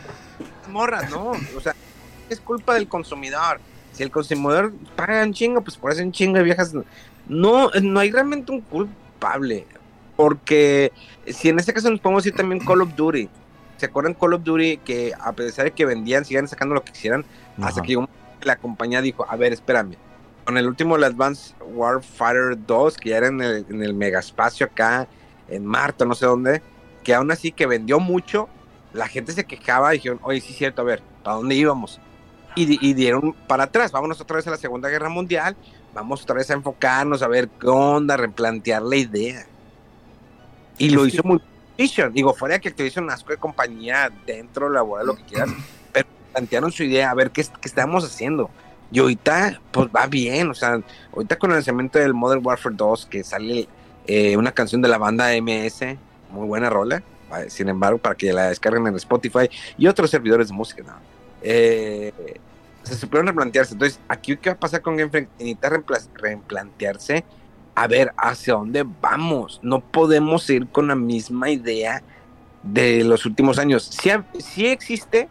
[0.70, 1.32] Morras, no.
[1.56, 1.76] O sea,
[2.30, 3.60] es culpa del consumidor.
[3.92, 6.74] Si el consumidor paga un chingo, pues por eso un chingo de viejas.
[7.28, 9.66] No, no hay realmente un culpable.
[10.16, 10.92] Porque
[11.28, 13.30] si en este caso nos podemos decir también Call of Duty.
[13.78, 16.92] ¿Se acuerdan Call of Duty que a pesar de que vendían, sigan sacando lo que
[16.92, 17.26] quisieran?
[17.62, 17.98] Hasta que
[18.42, 19.96] la compañía dijo, a ver, espérame.
[20.46, 24.66] Con el último, el Advanced Warfighter 2, que ya era en el, en el megaspacio
[24.66, 25.08] acá,
[25.48, 26.62] en Marte, no sé dónde,
[27.04, 28.50] que aún así que vendió mucho,
[28.94, 32.00] la gente se quejaba y dijeron, oye, sí es cierto, a ver, ¿para dónde íbamos?
[32.56, 35.56] Y, y, dieron para atrás, vámonos otra vez a la Segunda Guerra Mundial,
[35.94, 39.46] vamos otra vez a enfocarnos, a ver qué onda, replantear la idea.
[40.78, 41.40] Y lo hizo muy
[42.12, 45.50] Digo, fuera que Activision nazco de compañía dentro, laboral, lo que quieras,
[45.94, 48.50] pero plantearon su idea, a ver qué, qué estamos haciendo.
[48.92, 50.82] Y ahorita, pues va bien, o sea,
[51.14, 53.70] ahorita con el lanzamiento del Modern Warfare 2, que sale
[54.08, 55.96] eh, una canción de la banda MS,
[56.32, 57.04] muy buena rola,
[57.48, 60.94] sin embargo, para que la descarguen en Spotify y otros servidores de música, ¿no?
[61.42, 62.12] Eh,
[62.84, 63.74] se supieron replantearse.
[63.74, 65.28] Entonces, aquí, ¿qué va a pasar con Game?
[65.38, 65.70] Necesita
[66.16, 67.24] replantearse
[67.76, 69.60] a ver hacia dónde vamos.
[69.64, 72.02] No podemos ir con la misma idea
[72.64, 73.84] de los últimos años.
[73.84, 74.10] Si,
[74.42, 75.30] si existe,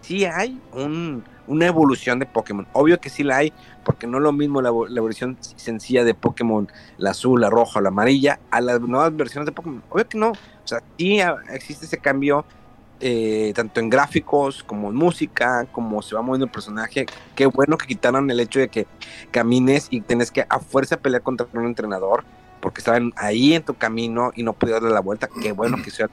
[0.00, 2.66] si hay un, una evolución de Pokémon.
[2.72, 3.52] Obvio que sí la hay,
[3.84, 6.68] porque no es lo mismo la, evolución sencilla de Pokémon,
[6.98, 9.82] la azul, la roja, la amarilla, a las nuevas versiones de Pokémon.
[9.90, 10.30] Obvio que no.
[10.30, 11.20] O sea, sí
[11.52, 12.44] existe ese cambio,
[13.00, 17.06] eh, tanto en gráficos, como en música, como se va moviendo el personaje.
[17.34, 18.86] Qué bueno que quitaron el hecho de que
[19.30, 22.24] camines y tienes que a fuerza pelear contra un entrenador,
[22.60, 25.28] porque estaban ahí en tu camino y no podías darle la vuelta.
[25.40, 26.06] Qué bueno que se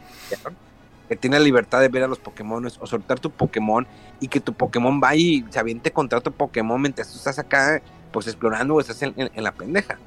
[1.07, 3.85] que tiene la libertad de ver a los Pokémon o soltar tu Pokémon
[4.19, 7.81] y que tu Pokémon vaya y se aviente contra otro Pokémon mientras tú estás acá,
[8.11, 9.99] pues explorando o estás en, la pendeja.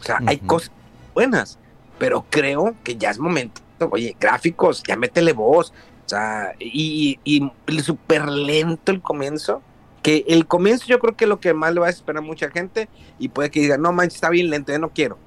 [0.00, 0.72] O sea, hay cosas
[1.14, 1.58] buenas,
[1.98, 3.60] pero creo que ya es momento.
[3.90, 5.72] Oye, gráficos, ya métele voz.
[6.06, 7.50] O sea, y, y,
[7.82, 9.62] súper lento el comienzo.
[10.02, 12.50] Que el comienzo yo creo que lo que más le va a esperar a mucha
[12.50, 12.88] gente
[13.18, 15.18] y puede que diga, no manches, está bien lento, ya no quiero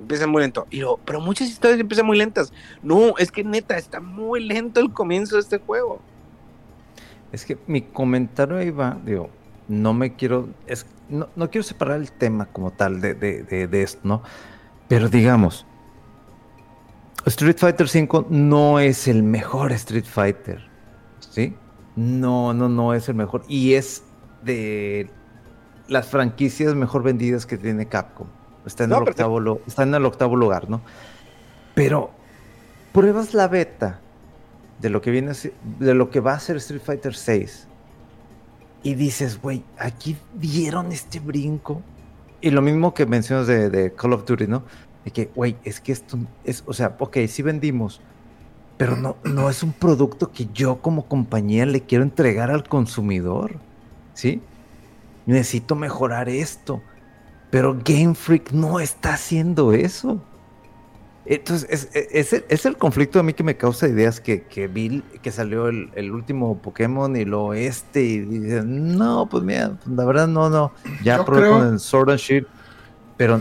[0.00, 0.66] empieza muy lento.
[0.70, 2.52] Y yo, pero muchas historias empiezan muy lentas.
[2.82, 6.00] No, es que neta, está muy lento el comienzo de este juego.
[7.32, 9.30] Es que mi comentario iba, digo,
[9.68, 10.48] no me quiero,
[11.08, 14.22] no, quiero separar el tema como tal de, esto, ¿no?
[14.88, 15.64] Pero digamos,
[17.26, 20.68] Street Fighter V no es el mejor Street Fighter,
[21.20, 21.54] ¿sí?
[21.94, 23.44] No, no, no es el mejor.
[23.46, 24.02] Y es
[24.42, 25.08] de
[25.86, 28.26] las franquicias mejor vendidas que tiene Capcom.
[28.66, 30.82] Está en, el, octavo, está en el octavo lugar, ¿no?
[31.74, 32.10] Pero
[32.92, 34.00] pruebas la beta
[34.80, 35.32] de lo que viene
[35.78, 37.68] de lo que va a ser Street Fighter 6
[38.82, 41.82] y dices, güey, aquí dieron este brinco.
[42.40, 44.62] Y lo mismo que mencionas de, Call of Duty, ¿no?
[45.04, 48.00] De que, güey, es que esto es, o sea, ok, sí vendimos,
[48.78, 53.56] pero no, no es un producto que yo como compañía le quiero entregar al consumidor,
[54.14, 54.40] ¿sí?
[55.26, 56.82] Necesito mejorar esto.
[57.50, 60.20] Pero Game Freak no está haciendo eso.
[61.26, 65.30] Entonces, es, es, el conflicto a mí que me causa ideas que, que vi que
[65.30, 70.48] salió el, último Pokémon y lo este, y dicen, no, pues mira, la verdad no,
[70.48, 70.72] no.
[71.04, 72.46] Ya probé con el Sword and Shield,
[73.16, 73.40] pero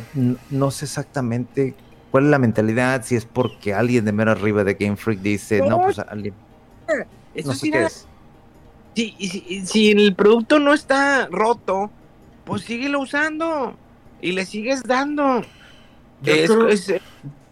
[0.52, 1.74] no, sé exactamente
[2.12, 5.62] cuál es la mentalidad, si es porque alguien de mero arriba de Game Freak dice,
[5.62, 6.34] no, pues alguien.
[7.44, 8.08] no sé qué es.
[8.94, 11.90] Si, si el producto no está roto,
[12.44, 13.76] pues síguelo usando
[14.22, 15.44] y le sigues dando.
[16.24, 16.52] es,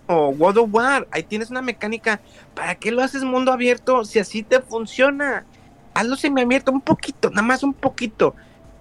[0.06, 2.22] como God of War, ahí tienes una mecánica.
[2.56, 5.46] ¿Para qué lo haces mundo abierto si así te funciona?
[5.94, 8.36] Hazlo semiabierto, un poquito, nada más un poquito.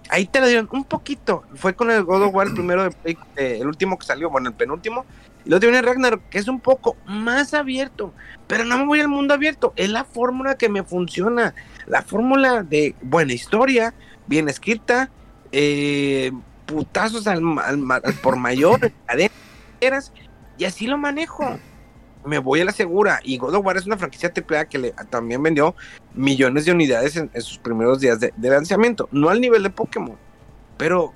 [0.09, 1.43] Ahí te lo dieron un poquito.
[1.55, 4.55] Fue con el God of War, el primero, de, el último que salió, bueno, el
[4.55, 5.05] penúltimo.
[5.43, 8.13] Y luego viene Ragnarok, que es un poco más abierto.
[8.47, 9.73] Pero no me voy al mundo abierto.
[9.75, 11.53] Es la fórmula que me funciona.
[11.87, 13.93] La fórmula de buena historia,
[14.27, 15.09] bien escrita,
[15.51, 16.31] eh,
[16.67, 17.41] putazos al,
[18.21, 20.13] por mayor, cadenas,
[20.57, 21.57] y así lo manejo.
[22.25, 23.19] Me voy a la segura.
[23.23, 25.75] Y God of War es una franquicia AAA que le, también vendió
[26.13, 29.07] millones de unidades en, sus primeros días de, lanzamiento.
[29.11, 30.17] No al nivel de Pokémon.
[30.77, 31.13] Pero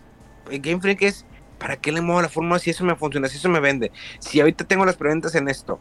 [0.49, 1.25] Game Freak es,
[1.59, 3.91] ¿para qué le muevo la fórmula si eso me funciona, si eso me vende?
[4.19, 5.79] Si ahorita tengo las preventas en esto.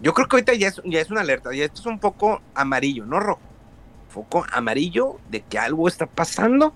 [0.00, 1.52] Yo creo que ahorita ya es, ya es una alerta.
[1.52, 3.40] Ya esto es un poco amarillo, no rojo.
[4.08, 6.72] Foco amarillo de que algo está pasando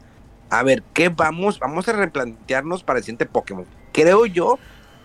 [0.53, 1.59] a ver, ¿qué vamos?
[1.59, 3.65] Vamos a replantearnos para el siguiente Pokémon.
[3.91, 4.59] Creo yo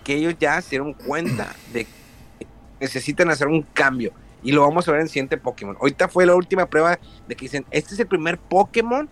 [0.03, 2.47] que ellos ya se dieron cuenta de que
[2.81, 4.11] necesitan hacer un cambio.
[4.43, 5.77] Y lo vamos a ver en el siguiente Pokémon.
[5.79, 9.07] Ahorita fue la última prueba de que dicen, este es el primer Pokémon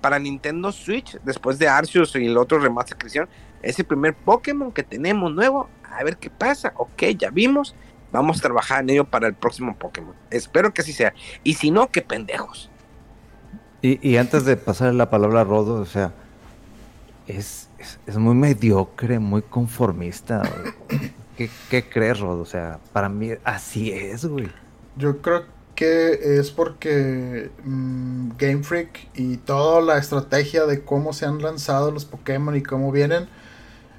[0.00, 3.28] para Nintendo Switch, después de Arceus y el otro remaster que hicieron.
[3.62, 5.68] Es el primer Pokémon que tenemos nuevo.
[5.90, 6.72] A ver qué pasa.
[6.76, 7.74] Ok, ya vimos.
[8.12, 10.14] Vamos a trabajar en ello para el próximo Pokémon.
[10.30, 11.14] Espero que así sea.
[11.42, 12.70] Y si no, qué pendejos.
[13.82, 16.12] Y, antes de pasar la palabra a Rodo, o sea,
[17.28, 17.68] es,
[18.06, 20.42] es, muy mediocre, muy conformista.
[21.36, 22.40] ¿Qué, ¿Qué, crees, Rodo?
[22.40, 24.48] O sea, para mí así es, güey.
[24.96, 25.44] Yo creo
[25.76, 31.92] que es porque mm, Game Freak y toda la estrategia de cómo se han lanzado
[31.92, 33.28] los Pokémon y cómo vienen,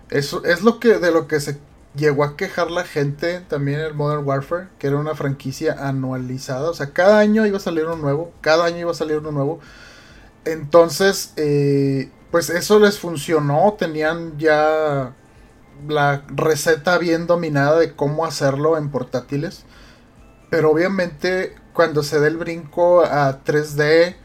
[0.10, 1.60] eso es lo que de lo que se
[1.96, 6.70] llegó a quejar la gente también en Modern Warfare, que era una franquicia anualizada.
[6.70, 9.32] O sea, cada año iba a salir uno nuevo, cada año iba a salir uno
[9.32, 9.60] nuevo.
[10.46, 15.14] Entonces, eh, pues eso les funcionó, tenían ya
[15.88, 19.66] la receta bien dominada de cómo hacerlo en portátiles.
[20.50, 24.16] Pero obviamente cuando se dé el brinco a 3D,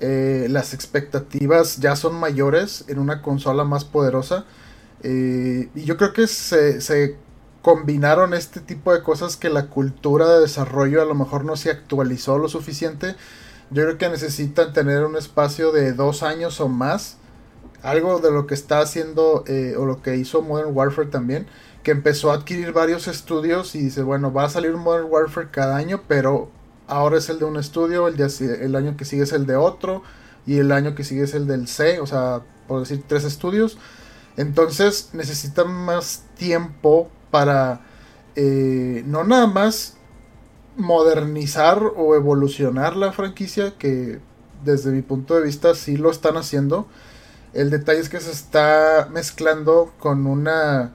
[0.00, 4.44] eh, las expectativas ya son mayores en una consola más poderosa.
[5.08, 7.16] Eh, y yo creo que se,
[7.62, 11.70] combinaron este tipo de cosas que la cultura de desarrollo a lo mejor no se
[11.70, 13.14] actualizó lo suficiente.
[13.70, 17.18] Yo creo que necesitan tener un espacio de dos años o más.
[17.82, 21.46] Algo de lo que está haciendo eh, o lo que hizo Modern Warfare también.
[21.84, 25.76] Que empezó a adquirir varios estudios y dice, bueno, va a salir Modern Warfare cada
[25.76, 26.50] año, pero
[26.88, 30.02] ahora es el de un estudio, el, el año que sigue es el de otro
[30.46, 33.78] y el año que sigue es el del C, o sea, por decir tres estudios.
[34.36, 37.80] Entonces necesitan más tiempo para
[38.34, 39.96] eh, no nada más
[40.76, 44.20] modernizar o evolucionar la franquicia, que
[44.64, 46.86] desde mi punto de vista sí lo están haciendo.
[47.54, 50.92] El detalle es que se está mezclando con una...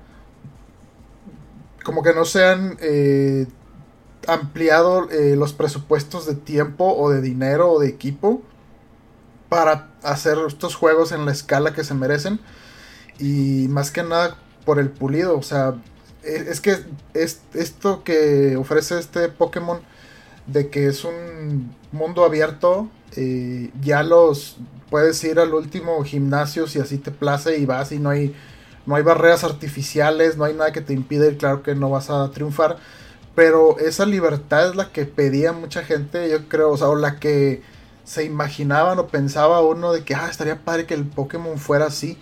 [1.84, 3.48] como que no se han eh,
[4.28, 8.44] ampliado eh, los presupuestos de tiempo o de dinero o de equipo
[9.50, 12.40] para hacer estos juegos en la escala que se merecen.
[13.22, 15.76] Y más que nada por el pulido, o sea,
[16.24, 16.78] es que
[17.14, 19.80] es, esto que ofrece este Pokémon
[20.48, 24.58] de que es un mundo abierto, eh, ya los
[24.90, 28.36] puedes ir al último gimnasio si así te place y vas y no hay,
[28.86, 32.10] no hay barreras artificiales, no hay nada que te impida ir, claro que no vas
[32.10, 32.78] a triunfar,
[33.36, 37.20] pero esa libertad es la que pedía mucha gente, yo creo, o sea, o la
[37.20, 37.62] que
[38.04, 42.18] se imaginaban o pensaba uno de que ah, estaría padre que el Pokémon fuera así.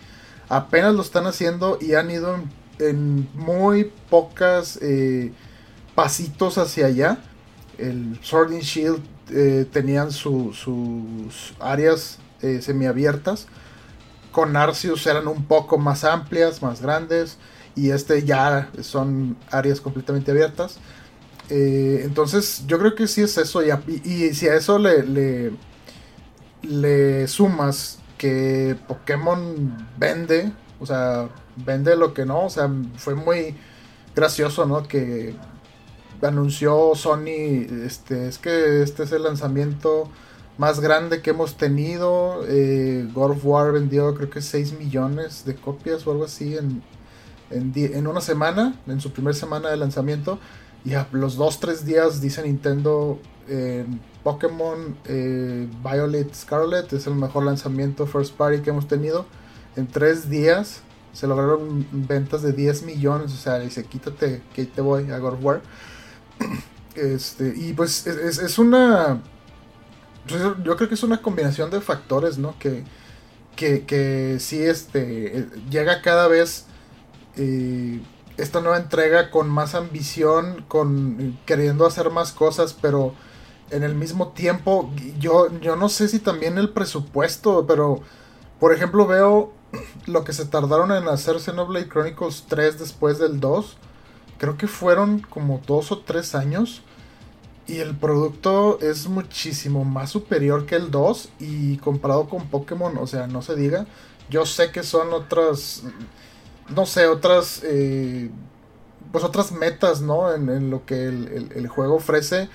[0.50, 2.36] Apenas lo están haciendo y han ido
[2.80, 5.32] en muy pocas eh,
[5.94, 7.20] pasitos hacia allá.
[7.78, 10.66] El Sword and Shield eh, tenían sus
[11.60, 13.46] áreas eh, semiabiertas.
[14.32, 17.38] Con Arceus eran un poco más amplias, más grandes.
[17.76, 20.80] Y este ya son áreas completamente abiertas.
[21.50, 23.62] entonces yo creo que sí es eso.
[23.64, 23.70] Y,
[24.04, 25.52] y, si a eso le, le,
[26.64, 32.46] le sumas que Pokémon vende, o sea, vende lo que no.
[32.46, 33.56] O sea, fue muy
[34.16, 34.84] gracioso, ¿no?
[34.84, 35.34] Que
[36.22, 40.10] anunció Sony, este, es que este es el lanzamiento
[40.58, 42.44] más grande que hemos tenido.
[42.48, 46.84] Eh, God of War vendió creo que 6 millones de copias o algo así en,
[47.50, 50.40] en, una semana, en su primera semana de lanzamiento.
[50.84, 53.20] Y a los 2-3 días dice Nintendo,
[54.24, 59.26] Pokémon eh, Violet Scarlet es el mejor lanzamiento first party que hemos tenido.
[59.76, 60.82] En 3 días
[61.14, 65.42] se lograron ventas de 10 millones, o sea, dice, quítate que te voy a God
[65.42, 65.62] War.
[66.96, 69.22] Este, y pues es, una...
[70.28, 72.58] Pues, yo creo que es una combinación de factores, ¿no?
[72.60, 72.84] Que,
[73.56, 76.66] que, que sí este, llega cada vez
[77.38, 78.02] eh,
[78.36, 83.14] esta nueva entrega con más ambición, con queriendo hacer más cosas, pero
[83.72, 88.02] en el mismo tiempo, yo, yo no sé si también el presupuesto, pero
[88.60, 89.54] por ejemplo veo
[90.06, 93.78] lo que se tardaron en hacer Xenoblade Chronicles 3 después del 2,
[94.38, 96.82] creo que fueron como 2 o 3 años.
[97.68, 101.30] Y el producto es muchísimo más superior que el 2.
[101.40, 103.86] Y comparado con Pokémon, o sea, no se diga.
[104.28, 105.84] Yo sé que son otras.
[106.76, 107.62] No sé, otras.
[107.64, 108.32] Eh,
[109.12, 110.34] pues otras metas, ¿no?
[110.34, 112.50] En, lo que el, juego ofrece.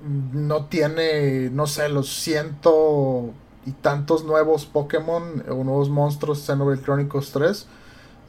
[0.00, 3.32] No tiene, no sé, los ciento
[3.66, 7.66] y tantos nuevos Pokémon o nuevos monstruos Xenoblade Chronicles 3.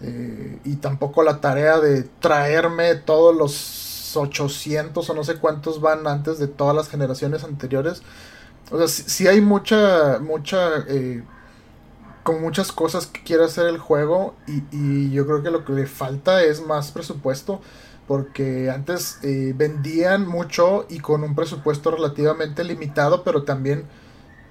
[0.03, 6.07] Eh, y tampoco la tarea de traerme todos los 800 o no sé cuántos van
[6.07, 8.01] antes de todas las generaciones anteriores.
[8.72, 11.24] O sea, si, hay mucha, mucha, eh,
[12.24, 15.88] con muchas cosas que quiere hacer el juego y, yo creo que lo que le
[15.88, 17.62] falta es más presupuesto.
[18.12, 23.86] Porque antes eh, vendían mucho y con un presupuesto relativamente limitado, pero también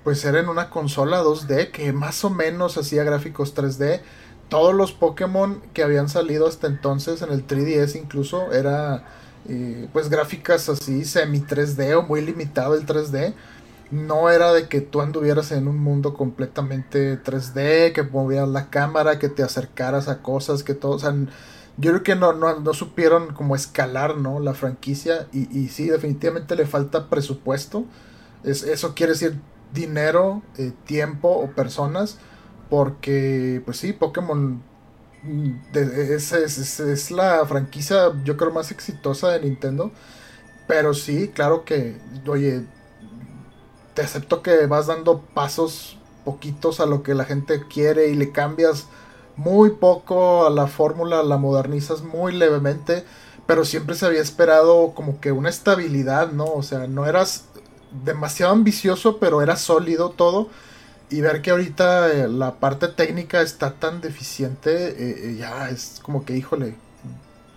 [0.03, 4.01] pues era en una consola 2D que más o menos hacía gráficos 3D.
[4.49, 9.05] Todos los Pokémon que habían salido hasta entonces en el 3DS incluso era
[9.47, 13.35] eh, pues gráficas así semi 3D o muy limitado el 3D.
[13.91, 19.19] No era de que tú anduvieras en un mundo completamente 3D, que movieras la cámara,
[19.19, 21.15] que te acercaras a cosas, que todo, o sea,
[21.81, 24.39] yo creo que no, no, supieron como escalar, ¿no?
[24.41, 27.85] La franquicia y, y sí, definitivamente le falta presupuesto.
[28.45, 29.41] Es, eso quiere decir
[29.73, 32.19] dinero, eh, tiempo o personas,
[32.69, 34.63] porque pues sí, Pokémon
[35.23, 39.91] mm, es, es, la franquicia yo creo más exitosa de Nintendo,
[40.67, 42.65] pero sí, claro que, oye,
[43.95, 48.33] te acepto que vas dando pasos poquitos a lo que la gente quiere y le
[48.33, 48.87] cambias
[49.37, 53.05] muy poco a la fórmula, la modernizas muy levemente,
[53.47, 56.45] pero siempre se había esperado como que una estabilidad, ¿no?
[56.45, 57.47] O sea, no eras
[58.05, 60.49] demasiado ambicioso, pero era sólido todo.
[61.11, 66.01] Y ver que ahorita eh, la parte técnica está tan deficiente, eh, eh, ya es
[66.03, 66.77] como que, híjole,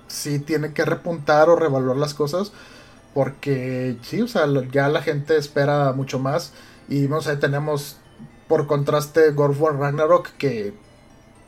[0.07, 2.51] sí tiene que repuntar o revaluar las cosas.
[3.13, 6.53] Porque sí, o sea, ya la gente espera mucho más.
[6.89, 7.97] Y no sé, tenemos
[8.47, 10.73] por contraste God Ragnarok, que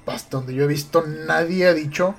[0.06, 2.16] hasta donde yo he visto nadie ha dicho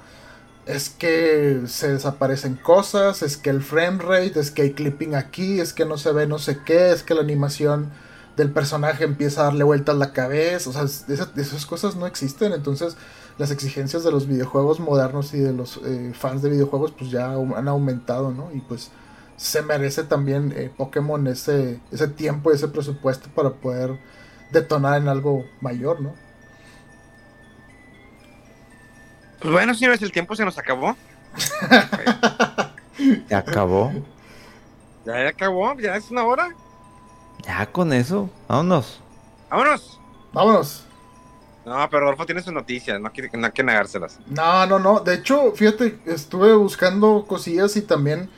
[0.66, 5.60] es que se desaparecen cosas, es que el frame rate, es que hay clipping aquí,
[5.60, 7.92] es que no se ve no sé qué, es que la animación
[8.36, 12.96] del personaje empieza a darle vueltas la cabeza, o sea, esas, cosas no existen, entonces
[13.38, 17.32] las exigencias de los videojuegos modernos y de los eh, fans de videojuegos pues ya
[17.32, 18.50] han aumentado, ¿no?
[18.52, 18.90] Y pues
[19.36, 23.98] se merece también eh, Pokémon ese, ese tiempo y ese presupuesto para poder
[24.50, 26.25] detonar en algo mayor, ¿no?
[29.46, 30.96] Pues bueno, señores, el tiempo se nos acabó.
[33.28, 33.92] ¿Se acabó?
[35.04, 36.48] Ya acabó, ya es una hora.
[37.44, 39.00] Ya con eso, vámonos.
[39.48, 40.00] Vámonos.
[40.32, 40.84] Vámonos.
[41.64, 44.18] No, pero Rodolfo tiene sus noticias, no quiere, no quiere negárselas.
[44.26, 44.98] No, no, no.
[44.98, 48.28] De hecho, fíjate, estuve buscando cosillas y también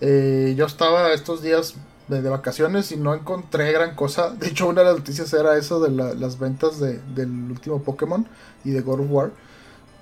[0.00, 1.74] eh, yo estaba estos días
[2.08, 4.30] de, vacaciones y no encontré gran cosa.
[4.30, 8.26] De hecho, una de las noticias era eso de las ventas de, del último Pokémon
[8.64, 9.43] y de God of War.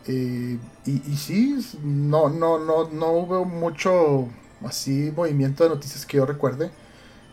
[0.07, 4.29] Eh, y, y, sí, no, no, no, no hubo mucho
[4.65, 6.71] así movimiento de noticias que yo recuerde.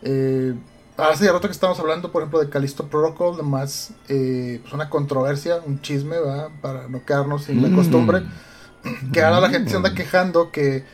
[0.02, 0.54] Eh,
[0.96, 5.60] hace rato que estamos hablando, por ejemplo, de Callisto Protocol, además, eh, pues una controversia,
[5.64, 6.48] un chisme, ¿verdad?
[6.60, 7.74] Para no quedarnos sin la mm.
[7.74, 8.22] costumbre.
[9.12, 10.84] Que ahora la gente se anda quejando que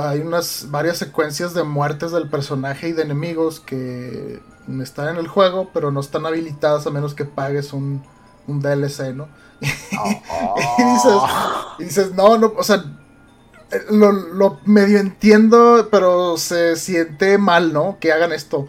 [0.00, 4.40] hay unas varias secuencias de muertes del personaje y de enemigos que
[4.80, 8.02] están en el juego, pero no están habilitadas a menos que pagues un,
[8.46, 9.28] un DLC, ¿no?
[11.78, 12.84] y, dices, no, no, o sea,
[13.90, 17.98] lo, medio entiendo, pero se siente mal, ¿no?
[18.00, 18.68] Que hagan esto.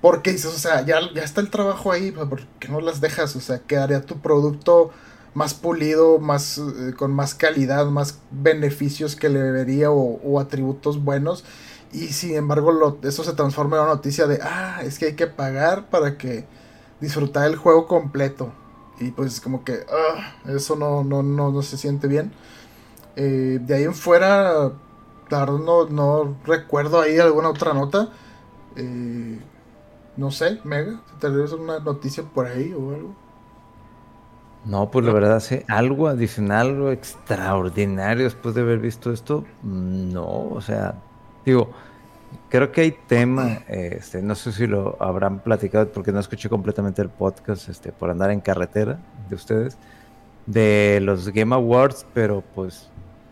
[0.00, 3.34] Porque dices, o sea, ya, ya está el trabajo ahí, ¿por qué no las dejas?
[3.36, 4.90] O sea, quedaría tu producto
[5.34, 11.44] más pulido, más eh, con más calidad, más beneficios que le debería o, atributos buenos.
[11.92, 15.14] Y sin embargo, lo, eso se transforma en una noticia de, ah, es que hay
[15.14, 16.46] que pagar para que
[17.00, 18.52] disfrutar el juego completo.
[18.98, 22.32] Y pues como que ah, eso no, no, no, no, se siente bien.
[23.16, 24.72] Eh, de ahí en fuera,
[25.28, 28.08] claro, no, no recuerdo ahí alguna otra nota.
[28.76, 29.38] Eh,
[30.16, 33.14] no sé, Mega, ¿te una noticia por ahí o algo?
[34.64, 40.48] No, pues la verdad, sí, algo adicional, algo extraordinario después de haber visto esto, no,
[40.48, 40.96] o sea,
[41.44, 41.70] digo,
[42.48, 47.02] Creo que hay tema, este, no sé si lo habrán platicado porque no escuché completamente
[47.02, 49.76] el podcast este, por andar en carretera de ustedes,
[50.46, 52.90] de los Game Awards, pero pues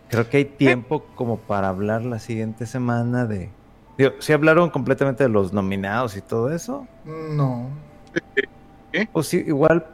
[0.08, 3.50] creo que hay tiempo como para hablar la siguiente semana de...
[3.96, 6.86] Digo, ¿sí hablaron completamente de los nominados y todo eso?
[7.04, 7.68] No.
[9.12, 9.86] Pues sí, igual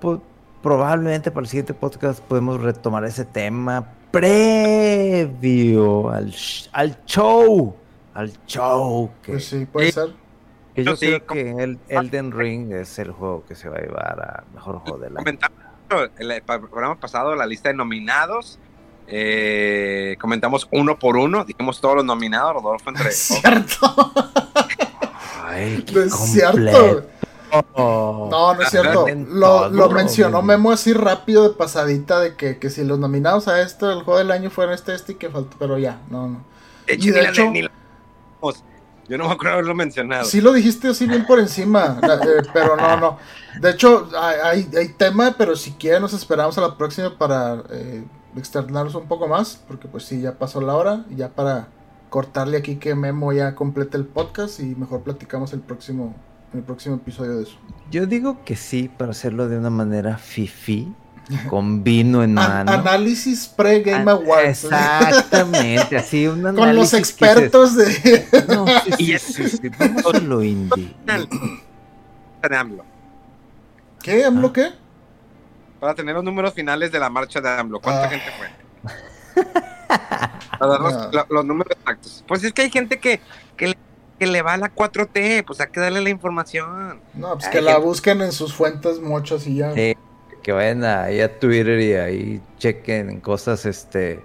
[0.63, 6.35] probablemente para el siguiente podcast podemos retomar ese tema previo al,
[6.73, 7.75] al show
[8.21, 9.11] al show.
[9.23, 10.11] Que, pues sí, puede ser.
[10.77, 14.45] yo creo que el Elden Ring es el juego que se va a llevar a
[14.55, 15.39] mejor juego del año.
[16.19, 18.59] el programa pasado la lista de nominados.
[19.13, 23.11] Eh, comentamos uno por uno, dijimos todos los nominados, Rodolfo entre.
[23.11, 24.13] Cierto.
[25.45, 27.07] Ay, qué es cierto.
[27.77, 29.07] No, no es cierto.
[29.09, 33.61] Lo, lo mencionó Memo así rápido de pasadita de que, que si los nominados a
[33.61, 36.45] esto, el juego del año fueron este, este y que faltó, pero ya, no, no.
[36.87, 37.51] y de hecho,
[39.11, 40.25] yo no me acuerdo haberlo mencionado.
[40.25, 43.19] Sí lo dijiste así bien por encima, eh, pero no, no.
[43.61, 48.05] De hecho, hay, hay, tema, pero si quieren nos esperamos a la próxima para eh,
[48.37, 51.69] externarnos un poco más, porque pues sí, ya pasó la hora, y ya para
[52.09, 56.15] cortarle aquí que Memo ya complete el podcast y mejor platicamos el próximo,
[56.55, 57.57] el próximo episodio de eso.
[57.91, 60.95] Yo digo que sí, para hacerlo de una manera fifi
[61.49, 62.73] con vino en mano.
[62.73, 64.65] análisis pre-Game Awards.
[64.65, 68.27] Exactamente, así un análisis Con los expertos de...
[68.49, 68.67] No,
[68.97, 70.95] sí, sí, sí, Vamos a lo indie.
[72.43, 72.85] De AMLO.
[74.03, 74.25] ¿Qué?
[74.25, 74.53] ¿AMLO ah.
[74.53, 74.71] qué?
[75.79, 77.81] Para tener los números finales de la marcha de AMLO.
[77.81, 78.09] ¿Cuánta ah.
[78.09, 79.45] gente fue?
[80.59, 81.27] Para dar ah.
[81.29, 82.25] los, números exactos.
[82.27, 83.21] Pues es que hay gente que,
[83.57, 83.77] que,
[84.19, 87.01] que, le va a la 4T, pues hay que darle la información.
[87.15, 89.73] No, pues que la busquen en sus fuentes muchos y ya.
[89.75, 89.97] Sí
[90.43, 94.21] que vayan ahí a Twitter y ahí chequen cosas, este,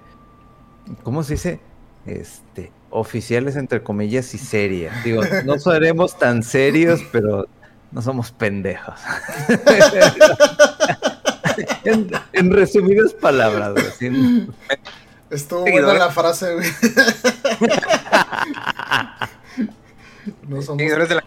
[1.04, 1.60] ¿cómo se dice?
[2.06, 5.04] Este, oficiales entre comillas y serias.
[5.04, 7.48] Digo, no seremos tan serios, pero
[7.92, 9.00] no somos pendejos.
[12.34, 14.00] en, resumidas palabras,
[15.30, 16.68] Estuvo buena la frase, güey.
[20.48, 20.78] no somos...
[20.78, 21.24] Seguidores de la...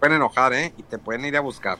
[0.00, 0.74] pueden enojar, ¿eh?
[0.76, 1.78] Y te pueden ir a buscar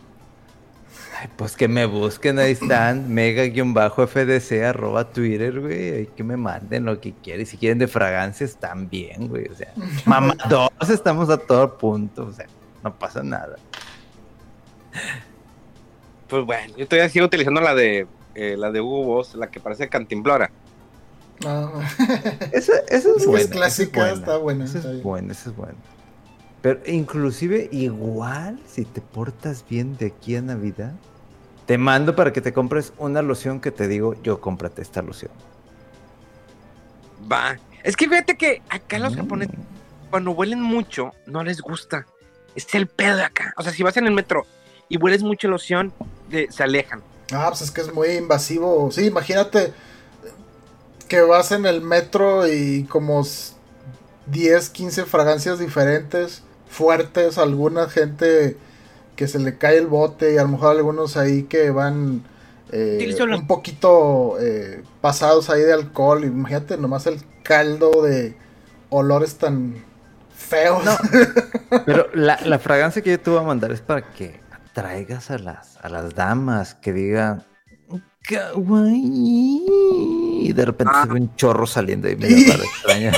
[1.36, 7.12] pues que me busquen, ahí están, mega-fdc, arroba Twitter, güey, que me manden lo que
[7.12, 7.46] quieran.
[7.46, 9.72] Si quieren de fragancias, también, güey, o sea,
[10.04, 12.46] mamá, todos estamos a todo punto, o sea,
[12.82, 13.56] no pasa nada.
[16.28, 18.06] Pues bueno, yo todavía sigo utilizando la de
[18.36, 20.50] eh, la de Hugo Boss, la que parece cantimplora.
[21.44, 21.70] Ah.
[22.52, 23.50] esa, es, buena.
[23.50, 24.64] clásica, está buena.
[24.66, 25.74] Esa es buena, esa es buena.
[26.62, 30.92] Pero inclusive igual, si te portas bien de aquí a Navidad,
[31.66, 35.30] te mando para que te compres una loción que te digo, yo cómprate esta loción.
[37.30, 37.59] Va.
[37.82, 39.18] Es que fíjate que acá los Mm.
[39.18, 39.54] japoneses,
[40.11, 42.07] cuando huelen mucho, no les gusta.
[42.54, 43.52] Es el pedo de acá.
[43.57, 44.44] O sea, si vas en el metro
[44.88, 45.92] y hueles mucho loción,
[46.28, 47.02] de- se alejan.
[47.32, 48.90] Ah, pues es que es muy invasivo.
[48.92, 49.72] Sí, imagínate
[51.09, 53.52] que vas en el metro y como s-
[54.26, 56.42] 10, 15 fragancias diferentes,
[56.76, 58.56] fuertes, alguna gente
[59.16, 62.22] que se le cae el bote y a lo mejor algunos ahí que van
[62.70, 66.24] eh, un poquito eh, pasados ahí de alcohol.
[66.24, 68.36] Imagínate nomás el caldo de
[68.90, 69.74] olores tan
[70.36, 70.82] feos.
[71.86, 75.38] Pero la, la fragancia que yo te voy a mandar es para que atraigas a
[75.38, 77.42] las, a las damas que digan
[78.28, 79.64] kawaii
[80.42, 81.04] y de repente Ah.
[81.04, 83.12] se ve un chorro saliendo y medio extraña.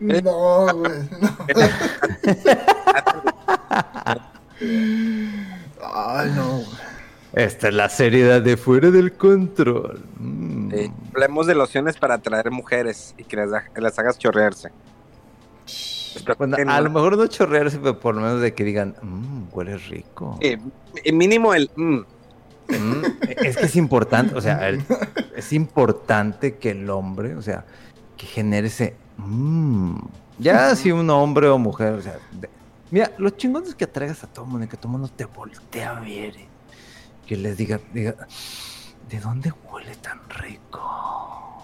[0.00, 0.92] No, güey.
[1.20, 1.28] no.
[5.82, 6.66] Ay, no, güey.
[7.34, 10.02] Esta es la seriedad de fuera del control.
[10.18, 10.72] Mm.
[11.14, 14.70] Hablemos de lociones para atraer mujeres y que las, ha- las hagas chorrearse.
[16.38, 19.42] Bueno, no- a lo mejor no chorrearse, pero por lo menos de que digan, "Mm,
[19.52, 20.38] huele rico.
[20.40, 20.58] eh,
[21.12, 21.70] mínimo el...
[21.76, 21.98] mm,
[22.70, 23.02] Mm,
[23.46, 24.82] es que es importante, o sea, el-
[25.34, 27.64] es importante que el hombre, o sea,
[28.18, 28.94] que genere ese.
[29.18, 29.96] Mm.
[30.38, 32.48] Ya si un hombre o mujer, o sea, de-
[32.90, 35.96] mira, lo chingón es que atraigas a todo mundo y que todo mundo te voltea
[35.96, 36.36] a ver.
[36.36, 36.48] eh.
[37.26, 38.14] Que les diga, diga,
[39.08, 40.80] ¿de dónde huele tan rico?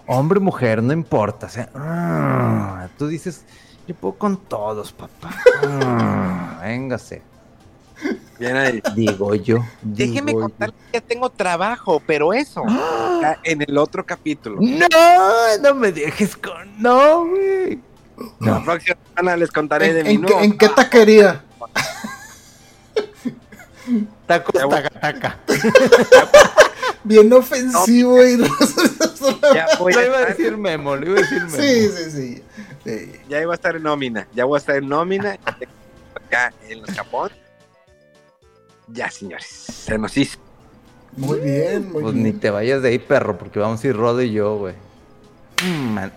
[0.07, 3.43] Hombre, mujer, no importa, o sea, "Ah", tú dices,
[3.87, 5.31] yo puedo con todos, papá.
[5.63, 7.23] Ah, véngase,
[8.39, 8.81] bien ahí.
[8.95, 9.59] digo yo.
[9.83, 10.39] Yo.
[10.39, 14.57] contar que ya tengo trabajo, pero eso acá en el otro capítulo.
[14.59, 14.87] No,
[15.61, 16.81] no me dejes con.
[16.81, 17.79] No, güey.
[18.39, 21.43] La próxima semana les contaré de ¿En, mi nuevo en qué taquería?
[24.25, 25.37] Tacos, Ya taca.
[27.03, 28.37] Bien ofensivo y...
[29.53, 31.57] Ya voy Lo a iba a decir Memo, lo iba a decir Memo.
[31.57, 32.43] Sí, sí, sí.
[32.83, 33.11] sí.
[33.29, 35.57] ya iba a estar en nómina, ya voy a estar en nómina ya
[36.15, 37.29] acá en los Japón.
[38.87, 40.37] Ya, señores, se nos hizo.
[41.17, 42.39] Muy bien, muy Pues ni bien.
[42.39, 44.75] te vayas de ahí, perro, porque vamos a ir Rodo y yo, güey.
[45.63, 46.13] Mm, man.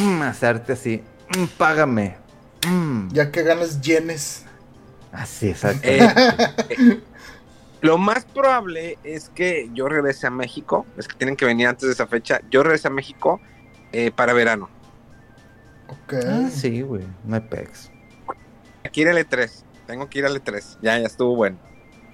[0.00, 1.02] Mm, hacerte así.
[1.36, 2.16] Mm, págame.
[2.66, 3.08] Mm.
[3.12, 4.44] Ya que ganas yenes.
[5.12, 5.80] Así, exacto.
[5.82, 7.00] Eh,
[7.80, 11.86] Lo más probable es que yo regrese a México, es que tienen que venir antes
[11.86, 12.40] de esa fecha.
[12.50, 13.40] Yo regrese a México
[13.92, 14.68] eh, para verano.
[15.88, 16.14] Ok.
[16.26, 17.04] Ah, sí, güey.
[17.24, 17.90] No hay pex.
[18.84, 19.50] Aquí ir al E3,
[19.86, 21.56] tengo que ir al E3, ya, ya estuvo bueno.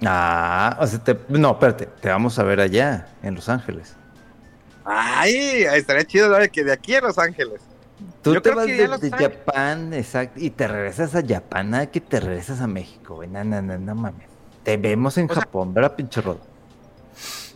[0.03, 1.17] Ah, o sea, te...
[1.29, 1.85] no, espérate.
[1.85, 3.95] Te vamos a ver allá, en Los Ángeles.
[4.83, 6.51] Ay, estaría chido ¿sabes?
[6.51, 7.61] que de aquí a Los Ángeles.
[8.21, 9.11] Tú Yo te vas de.
[9.11, 13.29] Japón, exacto, y te regresas a Japón, nada que te regresas a México, güey.
[13.29, 14.27] No, no, no, no mames.
[14.63, 16.41] Te vemos en O sea- Japón, ¿verdad, pinche Rodo?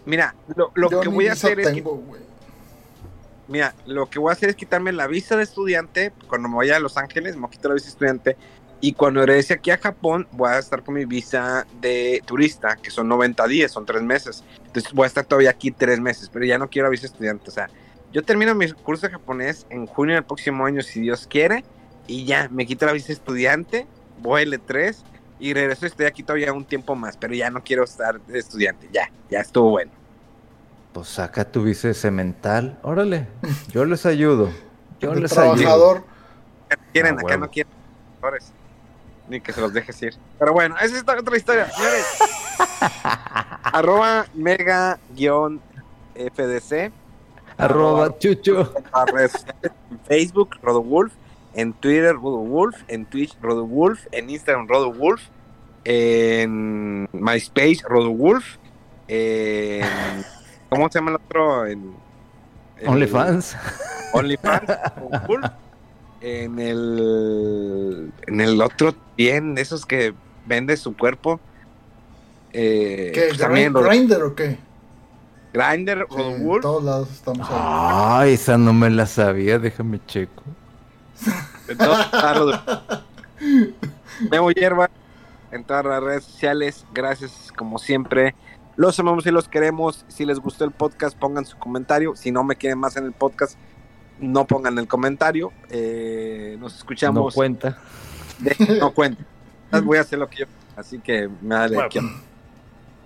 [0.06, 0.34] Mira,
[0.76, 1.84] lo, que voy a hacer es que-.
[3.48, 6.14] Mira, lo que voy a hacer es quitarme la visa de estudiante.
[6.28, 8.38] Cuando me vaya a Los Ángeles, me quito la visa de estudiante.
[8.82, 12.90] Y cuando regrese aquí a Japón, voy a estar con mi visa de turista, que
[12.92, 14.44] son 90 días, son tres meses.
[14.66, 17.50] Entonces voy a estar todavía aquí tres meses, pero ya no quiero visa de estudiante.
[17.50, 17.70] O sea,
[18.14, 21.66] yo termino mi curso de japonés en junio del próximo año, si Dios quiere.
[22.08, 23.86] Y ya, me quito la visa de estudiante,
[24.22, 24.96] voy al E3
[25.42, 25.86] y regreso.
[25.86, 28.88] Estoy aquí todavía un tiempo más, pero ya no quiero estar de estudiante.
[28.94, 29.92] Ya, ya estuvo bueno.
[30.94, 32.80] Pues saca tu visa de cemental.
[32.82, 33.28] Órale,
[33.74, 34.50] yo les ayudo.
[35.02, 35.56] Yo les ayudo.
[35.56, 35.98] trabajador.
[36.70, 37.40] Acá no quieren, Ah, acá huevo.
[37.46, 37.72] no quieren.
[39.30, 40.16] Ni que se los dejes ir.
[40.40, 41.70] Pero bueno, esa es otra historia.
[41.70, 42.06] Señores,
[43.64, 45.62] arroba mega guion
[46.16, 46.92] FDC.
[47.58, 48.74] Arroba chucho.
[48.92, 51.14] a redes sociales, En Facebook, RodoWolf.
[51.54, 52.76] En Twitter, RodoWolf.
[52.88, 54.06] En Twitch, RodoWolf.
[54.12, 55.22] En Instagram, RodoWolf.
[55.84, 58.58] En MySpace, RodoWolf.
[59.08, 59.86] En,
[60.70, 61.66] ¿Cómo se llama el otro?
[61.66, 61.94] En,
[62.78, 63.56] en- OnlyFans.
[64.14, 64.72] OnlyFans,
[65.28, 65.46] Wolf.
[66.22, 70.14] En el, en el otro bien, esos que
[70.46, 71.40] vende su cuerpo.
[72.52, 73.26] Eh, ¿Qué?
[73.30, 74.58] pues también ¿Grinder o qué?
[75.54, 76.62] Grindr, Sí, en Wolf.
[76.62, 77.58] todos lados estamos ahí.
[77.60, 80.44] Ay, esa no me la sabía, déjame checo.
[84.32, 84.90] Memo Hierba
[85.52, 86.86] en todas las redes sociales.
[86.94, 88.36] Gracias, como siempre.
[88.76, 90.06] Los amamos y los queremos.
[90.08, 92.16] Si les gustó el podcast, pongan su comentario.
[92.16, 93.58] Si no me quieren más en el podcast,
[94.20, 95.52] no pongan el comentario.
[95.70, 97.34] Eh, nos No escuchamos.
[97.34, 97.78] cuenta.
[98.40, 99.24] de- no cuenta.
[99.84, 100.46] Voy a hacer lo que yo.
[100.76, 102.00] Así que me da de aquí.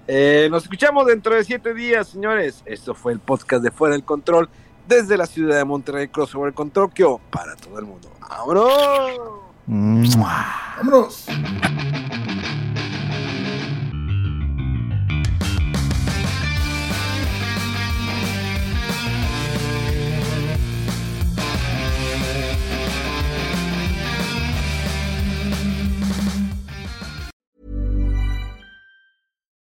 [0.07, 2.61] Eh, nos escuchamos dentro de siete días, señores.
[2.65, 4.49] Esto fue el podcast de Fuera del Control.
[4.87, 8.11] desde la ciudad de Monterrey, crossover con Tokio, para todo el mundo.
[8.19, 9.17] ¡Vámonos!
[9.65, 11.25] Vámonos.